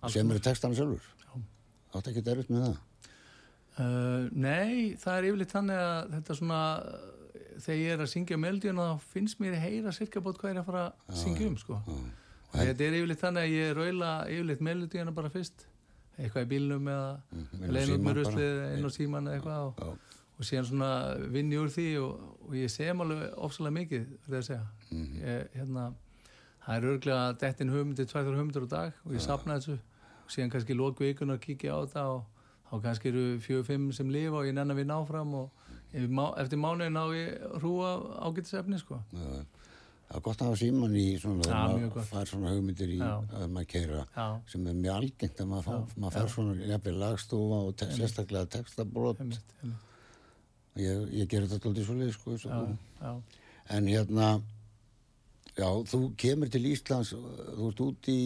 og 0.02 0.10
sem 0.16 0.32
eru 0.34 0.42
textan 0.42 0.74
sjálfur. 0.74 1.06
Já. 1.28 1.36
Átt 2.00 2.10
ekki 2.10 2.24
derut 2.26 2.50
með 2.50 2.66
það? 2.66 2.80
Uh, 3.82 4.26
nei, 4.34 4.96
það 5.00 5.20
er 5.20 5.28
yfirleitt 5.30 5.54
þannig 5.54 5.78
að 5.84 6.10
þetta 6.16 6.40
svona, 6.40 6.64
þegar 7.62 7.80
ég 7.84 7.94
er 7.94 8.02
að 8.02 8.10
syngja 8.16 8.40
meldíuna 8.42 8.88
þá 8.96 9.06
finnst 9.14 9.40
mér 9.40 9.60
að 9.60 9.64
heyra 9.68 9.94
sirka 9.94 10.26
bótt 10.26 10.42
hvað 10.42 10.52
ég 10.52 10.58
er 10.58 10.64
að 10.64 10.68
fara 10.72 10.84
að 10.90 11.22
syngja 11.22 11.48
um, 11.52 11.56
sko. 11.62 11.78
Og 11.86 12.02
þetta 12.54 12.88
er 12.88 12.98
yfirleitt 13.00 13.26
þannig 13.26 13.48
að 13.48 13.58
ég 13.58 13.76
raula 13.78 14.14
yfirleitt 14.28 14.64
meldíuna 14.68 15.16
bara 15.16 15.34
fyrst, 15.34 15.68
eitthvað 16.18 16.48
í 16.48 16.50
bílnum 16.56 16.88
eða 16.92 17.12
leiðin 17.72 17.76
út 17.76 17.86
símann 17.92 18.08
með 18.08 18.18
ruslið 18.22 18.64
inn 18.72 18.88
á 18.88 18.92
síman 18.92 19.30
eða 19.30 19.38
eitthvað 19.40 19.68
og, 19.68 19.86
og 19.88 20.12
og 20.42 20.48
síðan 20.50 20.66
svona 20.66 20.92
vinn 21.30 21.52
ég 21.54 21.62
úr 21.62 21.70
því 21.70 21.88
og, 22.02 22.22
og 22.48 22.54
ég 22.58 22.72
sem 22.74 23.02
alveg 23.04 23.36
ofsalega 23.46 23.76
mikið 23.76 24.08
verður 24.26 24.40
að 24.40 24.48
segja. 24.48 24.64
Ég, 25.22 25.44
hérna, 25.54 25.84
það 26.66 26.78
er 26.78 26.88
örglega 26.92 27.28
dettin 27.44 27.74
hugmyndir, 27.74 28.08
tvæður 28.10 28.40
hugmyndir 28.40 28.66
á 28.66 28.70
dag 28.72 29.04
og 29.06 29.14
ég 29.14 29.22
sapna 29.22 29.60
þessu. 29.60 29.78
Og 30.26 30.34
síðan 30.34 30.54
kannski 30.56 30.78
lóku 30.78 31.06
vikunar 31.06 31.38
kíkja 31.44 31.78
á 31.78 31.86
þetta 31.86 32.06
og 32.16 32.24
þá 32.72 32.74
kannski 32.88 33.12
eru 33.12 33.26
fjögur, 33.44 33.68
fimm 33.70 33.88
sem 33.94 34.10
lifa 34.10 34.42
og 34.42 34.50
ég 34.50 34.58
nenn 34.58 34.74
að 34.74 34.82
vinna 34.82 34.98
áfram 34.98 35.36
og 35.44 35.70
eftir 36.42 36.62
mánuði 36.64 36.90
ná 36.96 37.04
ég 37.14 37.46
hrúa 37.60 37.94
ágætisefni 38.26 38.82
sko. 38.82 38.98
Já, 39.14 39.46
Það 40.12 40.17
er 40.19 40.24
gott 40.26 40.41
að 40.43 40.50
hafa 40.50 40.60
síman 40.60 40.95
í 41.00 41.06
svona, 41.21 41.58
gott. 41.93 42.08
fær 42.10 42.28
svona 42.28 42.50
hugmyndir 42.52 42.89
í 42.91 42.97
Já. 43.00 43.12
að 43.39 43.45
maður 43.56 43.67
keira 43.71 44.00
Já. 44.12 44.26
sem 44.52 44.65
er 44.67 44.74
mjög 44.76 44.95
algengt 44.97 45.39
að 45.39 45.47
maður, 45.54 45.67
fá, 45.69 45.93
maður 46.04 46.15
fær 46.17 46.34
svona 46.34 46.56
jafnvel 46.67 46.95
lagstofa 47.00 47.60
og 47.67 47.76
te 47.80 47.88
sérstaklega 47.95 48.63
einmitt. 49.21 49.54
ég, 50.76 51.06
ég 51.15 51.30
ger 51.32 51.47
þetta 51.47 51.69
alltaf 51.69 51.86
svo 51.88 51.95
leið 52.02 52.12
sko, 52.17 52.36
Já, 53.00 53.13
en 53.78 53.88
hérna 53.88 54.28
já, 55.56 55.67
þú 55.93 56.02
kemur 56.19 56.52
til 56.52 56.63
Íslands 56.74 57.13
þú 57.15 57.69
ert 57.71 57.82
út 57.88 58.12
í 58.12 58.19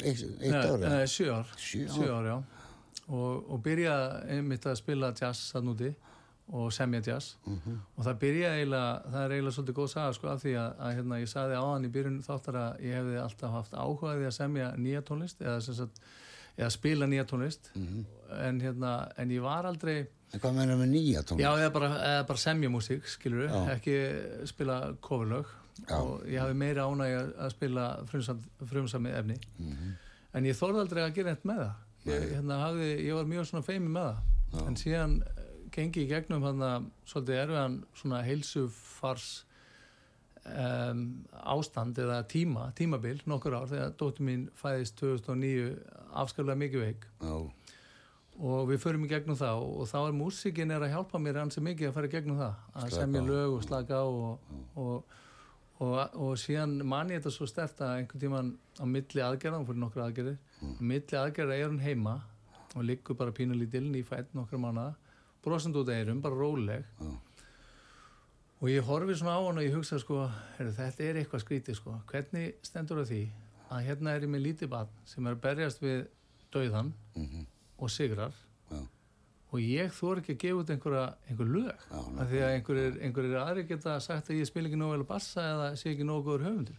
eitt, 0.00 0.24
eitt 0.40 0.50
Nei, 0.52 0.64
ára 0.64 0.90
nei, 0.96 1.06
sjö 1.12 1.28
ár. 1.32 1.44
Ár? 1.44 1.60
sjö 1.60 2.08
ár? 2.16 2.30
já. 2.32 2.36
Og, 3.06 3.44
og 3.52 3.60
byrja 3.62 3.94
einmitt 4.32 4.64
að 4.66 4.80
spila 4.80 5.12
jazz 5.12 5.52
að 5.56 5.68
núti 5.68 5.92
og 6.52 6.72
semja 6.72 7.00
jazz 7.02 7.36
Mhm. 7.46 7.78
og 7.96 8.04
það 8.04 8.18
byrja 8.18 8.50
eiginlega 8.54 9.02
það 9.12 9.24
er 9.24 9.30
eiginlega 9.34 9.54
svolítið 9.56 9.74
góð 9.80 9.88
saga 9.90 10.12
sko 10.14 10.28
af 10.28 10.42
því 10.42 10.52
að, 10.54 10.76
að 10.78 10.94
hérna, 10.96 11.18
ég 11.20 11.28
sagði 11.28 11.56
áðan 11.58 11.84
í 11.86 11.90
byrjun 11.90 12.22
þáttar 12.22 12.54
að 12.60 12.80
ég 12.86 12.94
hefði 13.00 13.16
alltaf 13.22 13.50
haft 13.50 13.72
áhugaði 13.72 14.26
að 14.26 14.36
semja 14.36 14.68
nýja 14.76 15.02
tónlist 15.02 15.40
eða, 15.42 15.60
sagt, 15.62 16.00
eða 16.58 16.70
spila 16.70 17.06
nýja 17.06 17.24
tónlist 17.26 17.70
Mhm. 17.74 18.04
en, 18.40 18.60
hérna, 18.60 19.12
en 19.18 19.28
ég 19.30 19.40
var 19.42 19.64
aldrei 19.66 20.06
en 20.32 20.40
hvað 20.40 20.54
meina 20.54 20.76
með 20.76 20.88
nýja 20.94 21.22
tónlist? 21.22 21.40
Já, 21.42 21.50
eða 21.58 21.72
bara, 21.72 21.88
eða 21.98 22.26
bara 22.26 22.38
semja 22.38 22.68
músík, 22.70 23.02
skilur 23.06 23.48
Já. 23.48 23.66
ekki 23.74 24.46
spila 24.46 24.92
coverlög 25.02 25.46
Já. 25.88 25.96
og 25.98 26.22
ég 26.26 26.38
hafi 26.40 26.54
meira 26.54 26.82
ánægja 26.86 27.32
að 27.38 27.50
spila 27.50 28.04
frumsam, 28.06 28.40
frumsamið 28.64 29.18
efni 29.18 29.36
Mhm. 29.58 29.92
en 30.34 30.44
ég 30.44 30.54
þorði 30.54 30.80
aldrei 30.86 31.02
að 31.10 31.14
gera 31.14 31.30
eitt 31.30 31.42
með 31.44 31.58
það 31.58 31.72
ég, 32.06 32.30
hérna, 32.36 32.60
hafði, 32.62 33.04
ég 33.04 33.14
var 33.14 33.24
mjög 33.24 33.46
svona 33.50 33.64
feimi 33.64 33.88
með 33.88 34.14
það 34.54 34.66
en 34.68 34.74
síðan 34.76 35.22
gengi 35.76 36.04
í 36.04 36.08
gegnum 36.10 36.42
hann 36.46 36.90
svolítið 37.08 37.40
erfiðan 37.44 37.76
svona 38.00 38.22
heilsufars 38.26 39.28
um, 40.46 41.02
ástand 41.56 41.98
eða 42.00 42.22
tíma, 42.30 42.70
tímabil 42.78 43.20
nokkur 43.28 43.56
ár 43.58 43.68
þegar 43.70 43.94
dóttur 44.00 44.26
mín 44.28 44.48
fæðist 44.58 44.98
2009 45.02 45.76
afskaplega 46.16 46.60
mikið 46.64 46.84
veik. 46.86 47.06
Já, 47.20 47.36
og 48.36 48.66
við 48.68 48.80
förum 48.82 49.04
í 49.06 49.10
gegnum 49.10 49.38
það 49.40 49.62
og, 49.64 49.84
þá 49.88 49.98
er 50.02 50.16
músikin 50.16 50.72
er 50.74 50.82
að 50.84 50.92
hjálpa 50.92 51.20
mér 51.24 51.38
ansi 51.44 51.62
mikið 51.64 51.88
að 51.90 51.94
fara 51.96 52.10
í 52.10 52.14
gegnum 52.16 52.40
það 52.40 52.82
að 52.82 52.90
semja 52.98 53.22
lög 53.24 53.54
og 53.56 53.62
slaka 53.64 54.00
á 54.00 54.04
og, 54.04 54.50
og, 54.76 55.16
og, 55.80 55.94
og 56.26 56.34
síðan 56.40 56.78
man 56.84 57.12
ég 57.14 57.22
þetta 57.22 57.32
svo 57.32 57.48
stert 57.48 57.80
að 57.84 57.94
einhvern 58.02 58.22
tíman 58.26 58.50
á 58.76 58.84
milli 58.84 59.24
aðgerða, 59.24 59.60
hún 59.62 59.68
fyrir 59.70 59.82
nokkra 59.84 60.08
aðgerðir 60.10 60.38
Mm. 60.56 60.76
milli 60.88 61.16
aðgerða 61.20 61.56
er 61.60 61.66
hún 61.68 61.82
heima 61.84 62.12
og 62.72 62.84
liggur 62.88 63.16
bara 63.18 63.32
pínulítil 63.36 63.82
nýfætt 63.92 64.30
nokkra 64.32 64.56
mánuða 64.56 64.94
brosandi 65.46 65.78
út 65.80 65.92
eirum, 65.94 66.20
bara 66.24 66.34
róleg 66.40 66.84
Já. 67.00 67.12
og 68.60 68.68
ég 68.72 68.86
horfi 68.88 69.14
svona 69.18 69.36
á 69.36 69.40
hann 69.46 69.58
og 69.60 69.64
ég 69.66 69.74
hugsa 69.76 69.98
sko, 70.00 70.22
heru, 70.58 70.72
þetta 70.76 71.04
er 71.10 71.20
eitthvað 71.22 71.42
skrítið 71.44 71.76
sko, 71.78 71.96
hvernig 72.10 72.54
stendur 72.66 73.02
það 73.02 73.10
því 73.12 73.22
að 73.76 73.84
hérna 73.88 74.14
er 74.16 74.24
ég 74.26 74.30
með 74.32 74.44
lítið 74.46 74.70
barn 74.72 74.92
sem 75.04 75.26
er 75.26 75.36
að 75.36 75.42
berjast 75.44 75.82
við 75.82 76.06
dauðan 76.54 76.92
Mhm. 77.16 77.46
og 77.78 77.90
sigrar 77.90 78.32
Já. 78.70 78.78
og 79.52 79.58
ég 79.60 79.90
þór 79.92 80.20
ekki 80.22 80.34
að 80.36 80.38
gefa 80.44 80.60
út 80.62 80.70
einhverja 80.70 81.14
einhver 81.28 81.48
lög 81.52 81.70
af 81.92 82.28
því 82.30 82.40
að 82.40 82.52
einhverjir, 82.56 83.00
einhverjir 83.02 83.40
aðri 83.42 83.66
geta 83.68 84.00
sagt 84.00 84.30
að 84.30 84.38
ég 84.40 84.46
spil 84.46 84.64
ekki 84.66 84.76
nógu 84.80 84.92
vel 84.96 85.04
að 85.04 85.10
bassa 85.10 85.40
eða 85.42 85.76
sé 85.76 85.90
ekki 85.92 86.04
nógu 86.08 86.24
góður 86.30 86.46
höfundur 86.48 86.78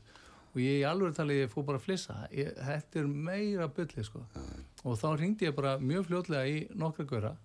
og 0.56 0.62
ég 0.64 0.80
í 0.82 0.86
alveg 0.90 1.14
tali 1.16 1.36
ég 1.44 1.52
fór 1.52 1.66
bara 1.68 1.78
að 1.78 1.86
flissa 1.86 2.28
ég, 2.32 2.56
þetta 2.58 3.00
er 3.00 3.08
meira 3.08 3.68
bylli 3.68 4.04
sko. 4.04 4.24
og 4.84 4.98
þá 4.98 5.08
ringdi 5.20 5.46
ég 5.46 5.56
bara 5.56 5.78
mjög 5.78 6.08
fljótlega 6.08 6.48
í 6.50 6.68
nokkra 6.76 7.06
góra 7.06 7.36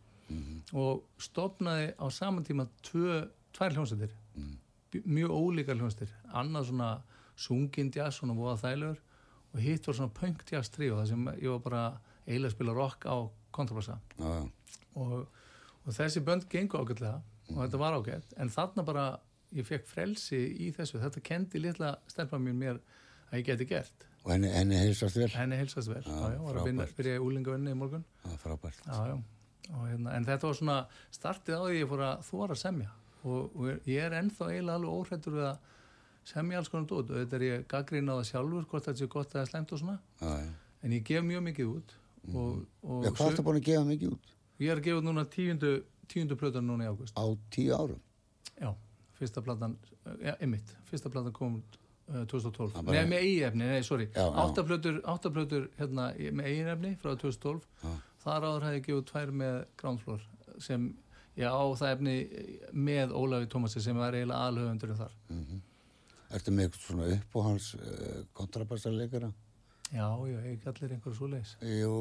og 0.73 1.05
stopnaði 1.21 1.93
á 1.99 2.07
saman 2.11 2.45
tíma 2.47 2.69
tvö, 2.87 3.23
tvær 3.53 3.77
hljómsættir 3.77 4.13
mm. 4.35 4.55
mjög 5.05 5.35
ólíkar 5.37 5.81
hljómsættir 5.81 6.13
annað 6.33 6.71
svona 6.71 6.93
sungin 7.37 7.93
jazz 7.95 8.21
svona 8.21 8.37
voða 8.37 8.59
þælegur 8.63 9.01
og 9.53 9.61
hitt 9.61 9.87
var 9.87 9.99
svona 9.99 10.15
punk 10.17 10.45
jazz 10.49 10.73
tríu 10.73 10.97
þar 10.97 11.11
sem 11.11 11.29
ég 11.41 11.51
var 11.53 11.63
bara 11.67 11.83
eiginlega 12.27 12.53
að 12.53 12.57
spila 12.57 12.77
rock 12.77 13.07
á 13.09 13.17
kontrabassa. 13.53 13.99
Já. 14.17 14.49
og, 14.95 15.29
og 15.85 15.93
þessi 15.93 16.23
bönd 16.25 16.49
gengu 16.49 16.81
ágætlega 16.81 17.19
og 17.53 17.59
þetta 17.59 17.83
var 17.83 17.99
ágætt 17.99 18.35
en 18.41 18.53
þarna 18.53 18.87
bara 18.87 19.05
ég 19.53 19.69
fekk 19.69 19.85
frelsi 19.89 20.41
í 20.65 20.71
þessu. 20.73 21.01
Þetta 21.03 21.25
kendi 21.27 21.61
litla 21.61 21.97
stelpa 22.09 22.41
mér 22.41 22.57
mér 22.57 22.81
að 23.31 23.43
ég 23.43 23.51
geti 23.51 23.69
gert. 23.69 24.09
Og 24.23 24.33
henni, 24.37 24.49
henni 24.55 24.79
heilsast 24.79 25.19
vel? 25.19 25.29
Henni 25.35 25.59
heilsast 25.59 25.91
vel, 25.91 26.03
já, 26.07 26.19
já, 26.37 26.41
var 26.47 26.61
að 26.63 26.83
byrja 26.97 27.19
í 27.19 27.23
úlingavinni 27.23 27.73
í 27.75 27.79
morgun. 27.79 28.05
Já, 28.23 28.37
frábært. 28.39 28.85
Já, 28.87 29.01
já, 29.11 29.17
hérna, 29.71 30.17
en 30.17 30.25
þetta 30.25 30.49
var 30.49 30.59
svona 30.59 30.79
startið 31.15 31.55
á 31.59 31.63
því 31.67 31.79
ég 31.79 31.89
fór 31.93 32.05
að 32.09 32.25
þóra 32.29 32.57
að 32.57 32.63
semja 32.63 32.91
og, 33.23 33.57
og 33.57 33.89
ég 33.89 34.03
er 34.03 34.17
ennþá 34.19 34.49
eiginlega 34.51 34.79
alveg 34.81 34.97
óhrættur 34.99 35.37
við 35.37 35.47
að 35.53 35.71
semja 36.33 36.59
alls 36.59 36.71
konar 36.71 36.95
og 36.99 37.11
þetta 37.11 37.39
er 37.39 37.45
ég 37.47 37.65
gaggrín 37.71 38.11
á 38.11 38.15
það 38.19 38.29
sjálfur 38.31 38.69
hvort 38.71 38.87
þetta 38.89 39.03
sé 39.03 39.09
gott 39.11 39.35
eða 39.35 39.49
slemt 39.51 39.73
og 39.75 39.83
svona 39.83 39.99
já. 40.21 40.53
en 40.83 40.93
ég 40.97 41.05
gef 41.07 41.25
mjög 41.27 41.45
mikið 41.49 41.73
út 41.73 41.97
og, 42.33 42.63
og 42.87 43.07
Já, 43.07 43.11
hvað 43.11 43.33
ertu 43.33 43.45
búin 43.47 43.59
að 43.59 43.67
gefa 43.71 43.85
mikið 43.89 44.13
út? 44.15 44.33
ég 44.63 44.71
er 44.71 44.79
að 44.79 44.87
gefa 44.87 45.01
út 45.03 45.09
núna 45.09 45.25
tíundu, 45.27 45.73
tíundu 46.11 46.39
plötan 46.39 46.67
núna 46.71 46.87
í 46.87 46.91
águst 46.93 47.19
Á 47.19 47.25
tíu 47.55 47.75
árum? 47.75 48.03
Já, 48.63 48.71
fyrsta 49.19 49.43
platan, 49.43 49.75
ja, 50.23 50.37
einmitt, 50.39 50.71
fyrsta 50.91 51.11
platan 51.11 51.35
kom 51.35 51.57
út, 51.59 51.79
uh, 52.13 52.23
2012. 52.31 52.73
Það 52.75 52.87
bara- 52.87 53.01
Nei, 53.03 53.11
með 53.11 53.25
eigin-efni, 53.27 53.67
nei, 53.73 53.83
sorry. 53.87 54.07
Áttaplötur, 54.15 55.01
áttaplötur 55.09 55.69
hérna, 55.79 56.11
með 56.15 56.49
eigin-efni 56.51 56.93
frá 57.03 57.15
2012. 57.17 57.67
Já. 57.83 57.93
Þar 58.23 58.47
áður 58.49 58.67
hefði 58.69 58.79
ég 58.79 58.87
gefið 58.89 59.05
tvær 59.11 59.33
með 59.43 59.57
Ground 59.81 60.03
Floor 60.05 60.27
sem, 60.63 60.89
já, 61.39 61.49
á 61.51 61.65
það 61.81 61.95
efni 61.97 62.17
með 62.73 63.15
Ólafi 63.19 63.49
Tómasi 63.51 63.83
sem 63.83 63.99
var 63.99 64.15
eiginlega 64.15 64.47
aðalhauðundur 64.47 64.93
þar. 65.01 65.17
Ertu 66.33 66.53
með 66.55 66.69
eitthvað 66.69 66.85
svona 66.87 67.09
uppáhans 67.17 67.73
uh, 67.77 68.21
kontrabassarleikara? 68.39 69.33
Já, 69.93 70.07
já, 70.25 70.39
ég 70.49 70.63
allir 70.71 70.95
einhverju 70.95 71.17
svo 71.19 71.27
leis. 71.29 71.51
Jú, 71.61 71.97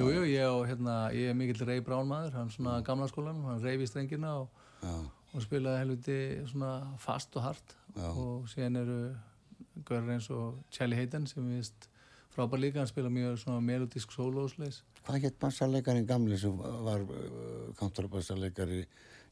Jú, 0.00 0.06
jú, 0.08 0.22
ég, 0.30 0.40
á, 0.48 0.56
hérna, 0.70 0.94
ég 1.12 1.28
er 1.28 1.36
mikill 1.36 1.66
Rey 1.68 1.82
Brown 1.84 2.08
maður, 2.08 2.38
hann 2.38 2.52
svona 2.54 2.78
gamla 2.86 3.08
skólan, 3.10 3.42
hann 3.44 3.60
reyfi 3.60 3.88
strengina 3.90 4.30
og, 4.40 4.62
og 5.34 5.44
spilaði 5.44 5.82
helviti 5.82 6.16
svona 6.48 6.70
fast 7.02 7.36
og 7.36 7.44
hart 7.44 7.74
Já. 7.96 8.06
og 8.08 8.46
síðan 8.48 8.80
eru 8.80 8.96
görður 9.84 10.14
eins 10.14 10.30
og 10.32 10.62
Charlie 10.72 10.96
Hayden 10.96 11.28
sem 11.28 11.44
við 11.44 11.60
veist 11.60 11.90
frábær 12.36 12.60
líka, 12.62 12.82
hann 12.82 12.90
spila 12.90 13.10
mjög 13.12 13.38
svona 13.42 13.64
melodísk 13.64 14.12
sólósleis 14.14 14.82
Hvað 15.06 15.20
hétt 15.26 15.36
bassarleikarin 15.42 16.06
gamli 16.08 16.38
sem 16.40 16.54
var 16.58 17.02
uh, 17.02 17.68
kontrabassarleikari, 17.78 18.80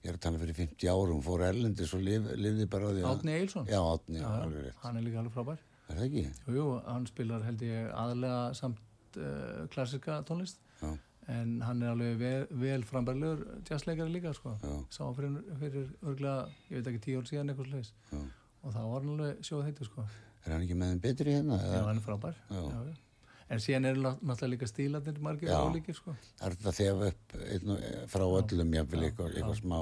ég 0.05 0.11
er 0.11 0.19
að 0.19 0.23
tala 0.27 0.38
fyrir 0.43 0.57
50 0.59 0.90
árum, 0.93 1.23
fór 1.25 1.43
erlendis 1.49 1.95
og 1.97 2.03
lif, 2.07 2.27
lifði 2.38 2.67
bara 2.71 2.88
á 2.88 2.93
því 2.95 3.03
að... 3.05 3.09
Átni 3.14 3.35
Eilsson, 3.38 3.67
Já, 3.71 3.81
Átni, 3.83 4.21
já, 4.23 4.29
alveg 4.45 4.67
rétt. 4.69 4.79
hann 4.85 5.01
er 5.01 5.07
líka 5.09 5.23
alveg 5.23 5.35
frábær 5.38 5.62
Er 5.85 5.99
það 5.99 6.05
ekki? 6.09 6.23
jú, 6.47 6.55
jú, 6.59 6.67
hann 6.87 7.09
spilar 7.11 7.43
held 7.45 7.64
ég 7.67 7.90
aðalega 7.93 8.38
samt 8.57 9.19
uh, 9.19 9.64
klassika 9.75 10.21
tónlist 10.29 10.61
Já, 10.81 10.93
en 11.35 11.57
hann 11.64 11.83
er 11.83 11.93
alveg 11.95 12.17
vel, 12.21 12.47
vel 12.62 12.83
frambærlegur 12.85 13.43
jazzleikari 13.69 14.12
líka 14.12 14.33
sko. 14.37 14.55
Já. 14.62 14.75
sá 14.93 15.03
hann 15.07 15.14
fyrir, 15.19 15.37
fyrir 15.61 15.90
örglega, 16.05 16.47
ég 16.71 16.79
veit 16.81 16.90
ekki 16.93 17.03
tíu 17.09 17.21
ár 17.23 17.29
síðan 17.31 17.53
eitthvað 17.53 17.75
já. 17.81 18.23
og 18.64 18.75
þá 18.77 18.81
var 18.85 19.01
hann 19.05 19.12
alveg 19.17 19.43
sjóð 19.49 19.67
þetta 19.71 19.88
sko. 19.90 20.05
Er 20.44 20.52
hann 20.52 20.64
ekki 20.66 20.76
með 20.76 20.92
þeim 20.92 21.02
betri 21.04 21.35
hérna? 21.38 21.59
já, 21.62 21.80
hann 21.87 22.00
er 22.00 22.04
frábær. 22.04 22.35
Já. 22.50 22.62
já, 22.68 22.96
en 23.54 23.62
síðan 23.62 23.88
eru 23.90 24.02
náttúrulega 24.04 24.50
líka 24.54 24.68
stílarnir 24.68 25.22
margir 25.24 25.48
Já. 25.52 25.61
ólíkir 25.61 25.96
sko. 25.96 26.16
Er 26.40 26.57
þetta 26.57 26.74
þegar 26.78 27.07
upp 27.12 27.38
einn, 27.44 27.70
og- 27.70 27.87
frá 28.12 28.26
öllum 28.26 28.76
jafnvel 28.78 29.07
eitthvað, 29.09 29.38
eitthvað 29.38 29.59
smá? 29.62 29.80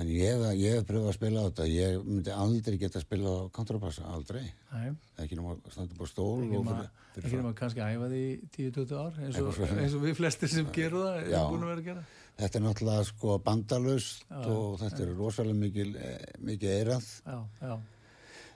En 0.00 0.06
ég, 0.06 0.38
hef 0.38 0.86
pröfað 0.86 1.08
að 1.10 1.16
spila 1.16 1.40
á 1.42 1.46
þetta, 1.50 1.64
ég 1.68 2.04
myndi 2.06 2.30
aldrei 2.32 2.78
geta 2.78 3.00
að 3.00 3.04
spila 3.04 3.28
á 3.28 3.38
kontrabassa, 3.52 4.04
aldrei. 4.06 4.44
Nei, 4.72 4.92
Ekki 5.18 5.36
nema 5.36 5.56
að 5.56 5.72
standa 5.74 5.98
á 5.98 6.06
stól 6.08 6.44
ekki 6.46 7.26
ekki 7.26 7.36
nema 7.40 7.52
kannski 7.58 7.82
að 7.82 7.96
æfa 7.96 8.08
því 8.12 8.20
í 8.22 8.48
10-20 8.54 8.98
ár 9.00 9.18
eins 9.18 9.38
og, 9.42 9.60
eins 9.74 9.94
og 9.98 10.04
við 10.06 10.14
flestir 10.20 10.48
sem 10.52 10.68
gerum 10.72 11.02
það 11.02 11.16
erum 11.26 11.50
búin 11.50 11.64
að 11.66 11.72
vera 11.72 11.80
að 11.82 11.88
gera. 11.90 12.04
Þetta 12.40 12.58
er 12.58 12.64
náttúrulega 12.64 13.06
sko 13.10 13.38
bandalust 13.44 14.24
og 14.30 14.78
þetta 14.80 15.02
er 15.04 15.14
rosalega 15.18 15.86
eh, 16.06 16.28
mikið 16.48 16.74
eirað. 16.78 17.08
Já, 17.26 17.38
já, 17.60 17.74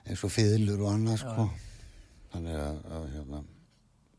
eins 0.05 0.23
og 0.25 0.33
fiðlur 0.33 0.85
og 0.85 0.93
annað 0.93 1.21
sko. 1.23 1.49
Þannig 2.35 2.57
að, 2.59 2.79
að 2.97 3.05
hérna, 3.15 3.43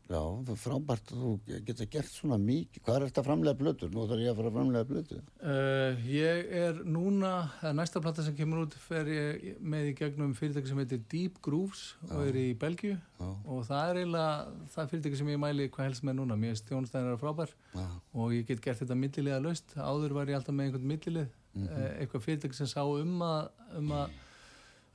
Já, 0.07 0.21
það 0.23 0.51
er 0.53 0.59
frábært 0.61 1.09
að 1.11 1.23
þú 1.23 1.61
geta 1.67 1.85
gert 1.91 2.11
svona 2.13 2.37
mikið. 2.39 2.79
Hvað 2.85 2.97
er 2.97 3.03
þetta 3.09 3.23
framlega 3.25 3.59
blötur? 3.59 3.89
Nú 3.91 4.05
þarf 4.07 4.21
ég 4.23 4.29
að 4.31 4.37
fara 4.37 4.51
að 4.51 4.55
framlega 4.55 4.87
blötur. 4.87 5.23
Uh, 5.41 6.05
ég 6.07 6.51
er 6.61 6.77
núna, 6.87 7.31
næsta 7.75 7.99
platta 8.03 8.23
sem 8.23 8.37
kemur 8.37 8.61
út 8.63 8.77
fer 8.85 9.09
ég 9.11 9.57
með 9.59 9.89
í 9.89 9.95
gegnum 9.99 10.31
fyrirtæki 10.37 10.71
sem 10.71 10.79
heitir 10.79 11.01
Deep 11.11 11.41
Grooves 11.43 11.81
og 12.07 12.21
er 12.23 12.39
í 12.39 12.45
Belgíu 12.59 12.93
Já. 12.95 13.27
og 13.27 13.65
það 13.67 13.91
er 13.91 13.99
eiginlega 13.99 14.69
það 14.77 14.93
fyrirtæki 14.93 15.19
sem 15.19 15.33
ég 15.33 15.41
mæli 15.43 15.67
hvað 15.75 15.89
helst 15.89 16.05
með 16.07 16.17
núna 16.21 16.39
mér 16.39 16.55
stjónustæðin 16.61 17.11
er 17.11 17.19
frábær 17.25 17.51
Já. 17.75 17.85
og 18.15 18.37
ég 18.37 18.47
get 18.47 18.63
gert 18.63 18.79
þetta 18.79 18.97
millilega 19.01 19.41
laust 19.43 19.75
áður 19.75 20.15
var 20.21 20.31
ég 20.31 20.39
alltaf 20.39 20.55
með 20.55 20.69
einhvern 20.69 20.87
millilið 20.93 21.27
mm 21.57 21.83
eitthvað 21.97 22.21
fyrirtæki 22.21 22.53
sem 22.53 22.67
sá 22.69 22.83
um 22.85 23.15
að 23.25 23.47
um 23.79 23.93
að, 23.97 24.11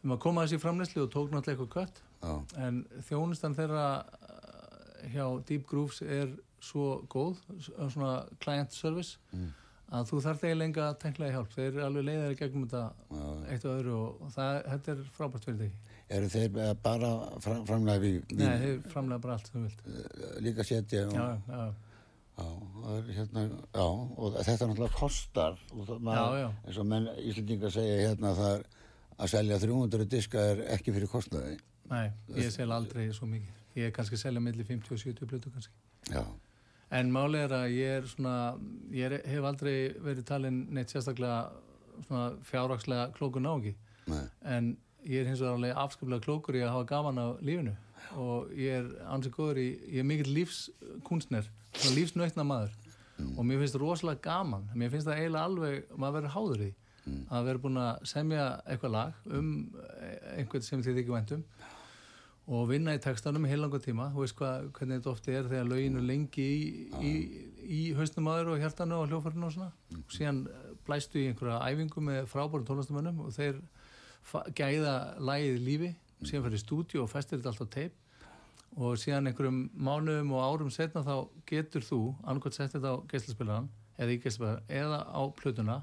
um 0.05 0.15
að 0.17 0.21
koma 0.25 0.45
þessi 0.45 0.59
í 0.59 0.63
framleyslu 0.63 1.03
og 1.07 1.11
tók 1.15 1.31
náttúrulega 1.31 1.57
eitthvað 1.57 1.75
kött. 1.77 2.03
Já, 2.23 2.33
en 2.67 2.85
þjónustan 3.09 3.55
þeirra 3.59 3.87
uh, 4.03 5.11
hjá 5.13 5.27
Deep 5.49 5.67
Grooves 5.71 6.03
er 6.03 6.33
svo 6.63 7.03
góð, 7.11 7.41
s- 7.59 7.71
svona 7.95 8.13
client 8.43 8.73
service 8.73 9.17
Mm. 9.33 9.49
að 9.93 10.07
þú 10.11 10.21
þarf 10.25 10.45
eiginlega 10.47 10.69
enga 10.71 10.85
að 10.91 10.99
tenkla 11.03 11.27
í 11.29 11.33
hjálp. 11.35 11.49
Þeir 11.57 11.67
eru 11.73 11.83
alveg 11.87 12.05
leiðari 12.07 12.37
gegnum 12.39 12.69
þetta 12.69 12.85
eitt 13.53 13.65
og 13.69 13.73
öðru 13.81 13.97
og, 13.99 14.29
það, 14.37 14.61
þetta 14.71 14.93
er 14.93 15.03
frábært 15.19 15.45
fyrir 15.49 15.59
þig. 15.65 15.73
Eru 16.13 16.29
þeir 16.29 16.59
eh, 16.67 16.75
bara 16.85 17.11
fram, 17.41 17.63
framlega 17.67 18.01
við, 18.03 18.19
við 18.31 18.43
Nei, 18.45 18.59
þeir 18.63 18.81
framlega 18.93 19.23
bara 19.25 19.35
allt 19.39 19.47
sem 19.51 19.59
þú 19.59 19.65
vilt. 19.67 19.83
Eh, 19.87 20.37
líka 20.47 20.65
setja 20.69 21.07
og, 21.09 21.15
Já, 21.17 21.27
já, 21.49 21.73
Já, 22.33 22.47
er 22.97 23.11
hérna, 23.13 23.43
já, 23.77 23.85
og 24.17 24.37
þetta 24.39 24.67
náttúrulega 24.71 24.97
kostar. 24.97 25.59
Og 25.77 25.83
það, 25.91 25.99
maður, 26.09 26.55
eins 26.67 26.79
og 26.81 26.87
menn 26.89 27.09
Íslandingar 27.21 27.75
segja 27.75 27.99
hérna 28.09 28.33
það 28.39 28.55
er 28.57 28.65
að 29.19 29.31
selja 29.35 29.59
300 29.63 30.07
diska 30.11 30.39
er 30.53 30.63
ekki 30.77 30.93
fyrir 30.95 31.09
kostnaði. 31.11 31.59
nei, 31.91 32.11
ég 32.37 32.51
sel 32.53 32.71
aldrei 32.73 33.11
svo 33.13 33.27
mikið. 33.29 33.59
Ég 33.77 33.89
er 33.89 33.93
kannski 33.97 34.17
að 34.17 34.23
selja 34.27 34.41
milli 34.41 34.65
50 34.65 34.93
og 34.93 34.99
70 35.01 35.27
plötu 35.29 35.51
kannski. 35.53 35.75
Já, 36.13 36.25
En 36.93 37.09
máli 37.13 37.39
er 37.41 37.49
að 37.57 37.71
ég 37.73 37.89
er 38.03 38.07
svona, 38.07 38.59
ég 38.93 39.07
er, 39.09 39.23
hef 39.25 39.45
aldrei 39.49 39.95
verið 40.05 40.25
talin 40.29 40.59
neitt 40.77 40.91
sérstaklega 40.93 41.51
svona 42.07 42.35
fjárrakslega 42.45 43.07
klókur 43.17 43.41
nági. 43.41 43.75
nei, 44.07 44.27
En 44.45 44.77
ég 45.07 45.23
er 45.23 45.27
hins 45.31 45.41
vegar 45.41 45.55
alveg 45.57 45.73
afskaplega 45.77 46.21
klókur 46.21 46.55
í 46.55 46.61
að 46.61 46.75
hafa 46.75 46.85
gaman 46.91 47.19
af 47.19 47.41
lífinu. 47.41 47.73
Og 48.21 48.53
ég 48.53 48.77
er 48.83 48.91
ansið 49.09 49.33
góður 49.33 49.59
í, 49.63 49.69
ég 49.89 49.99
er 50.01 50.05
mikill 50.05 50.35
lífskunstner, 50.37 51.49
lífsnöytna 51.97 52.45
maður. 52.45 52.77
Og 53.39 53.45
mér 53.47 53.63
finnst 53.63 53.79
rosalega 53.81 54.21
gaman, 54.21 54.69
mér 54.75 54.91
finnst 54.93 55.07
það 55.09 55.21
eiginlega 55.23 55.45
alveg, 55.49 55.85
maður 55.97 56.17
verður 56.19 56.35
háður 56.37 56.63
í 56.67 56.71
að 57.07 57.47
vera 57.49 57.63
búin 57.63 57.79
að 57.83 58.03
semja 58.07 58.49
eitthvað 58.63 58.93
lag 58.95 59.31
um 59.39 59.49
einhvern 60.37 60.67
sem 60.67 60.83
þið 60.85 61.03
ekki 61.03 61.15
væntum 61.17 61.47
og 62.53 62.69
vinna 62.71 62.95
í 62.97 63.01
textanum 63.03 63.47
í 63.47 63.51
heilanga 63.53 63.79
tíma. 63.83 64.09
Þú 64.13 64.25
veist 64.25 64.37
hvað, 64.39 64.69
hvernig 64.77 64.99
þetta 64.99 65.13
ofti 65.13 65.35
er 65.37 65.49
þegar 65.51 65.69
lögin 65.71 65.99
er 65.99 66.07
lengi 66.09 66.47
í, 66.47 66.63
í, 66.99 67.13
í 67.63 67.81
hausnum 67.95 68.31
aður 68.33 68.55
og 68.55 68.63
hjartanu 68.65 68.99
og 68.99 69.11
hljófarinu 69.11 69.47
og 69.47 69.55
svona. 69.55 69.71
Og 69.99 70.15
síðan 70.15 70.45
blæstu 70.87 71.21
í 71.23 71.29
einhverja 71.31 71.61
æfingu 71.71 72.03
með 72.03 72.27
frábærum 72.33 72.67
tónlistamönnum 72.67 73.23
og 73.23 73.35
þeir 73.37 73.61
gæða 74.59 74.97
lagið 75.23 75.61
lífi. 75.69 75.93
Síðan 76.23 76.49
fyrir 76.49 76.63
stúdíu 76.63 77.05
og 77.05 77.11
festir 77.11 77.39
þetta 77.39 77.55
allt 77.55 77.67
á 77.67 77.75
teip 77.79 77.99
og 78.81 78.97
síðan 78.97 79.29
einhverjum 79.29 79.63
mánuðum 79.77 80.33
og 80.33 80.45
árum 80.47 80.71
setna 80.73 81.03
þá 81.05 81.17
getur 81.49 81.85
þú 81.85 82.01
annarkvæmt 82.23 82.57
sett 82.57 82.73
þetta 82.73 82.95
á 82.97 83.05
geislaspilaran 83.11 83.69
eða 84.01 84.63
eða 84.73 85.01
á 85.13 85.23
plötuna 85.37 85.83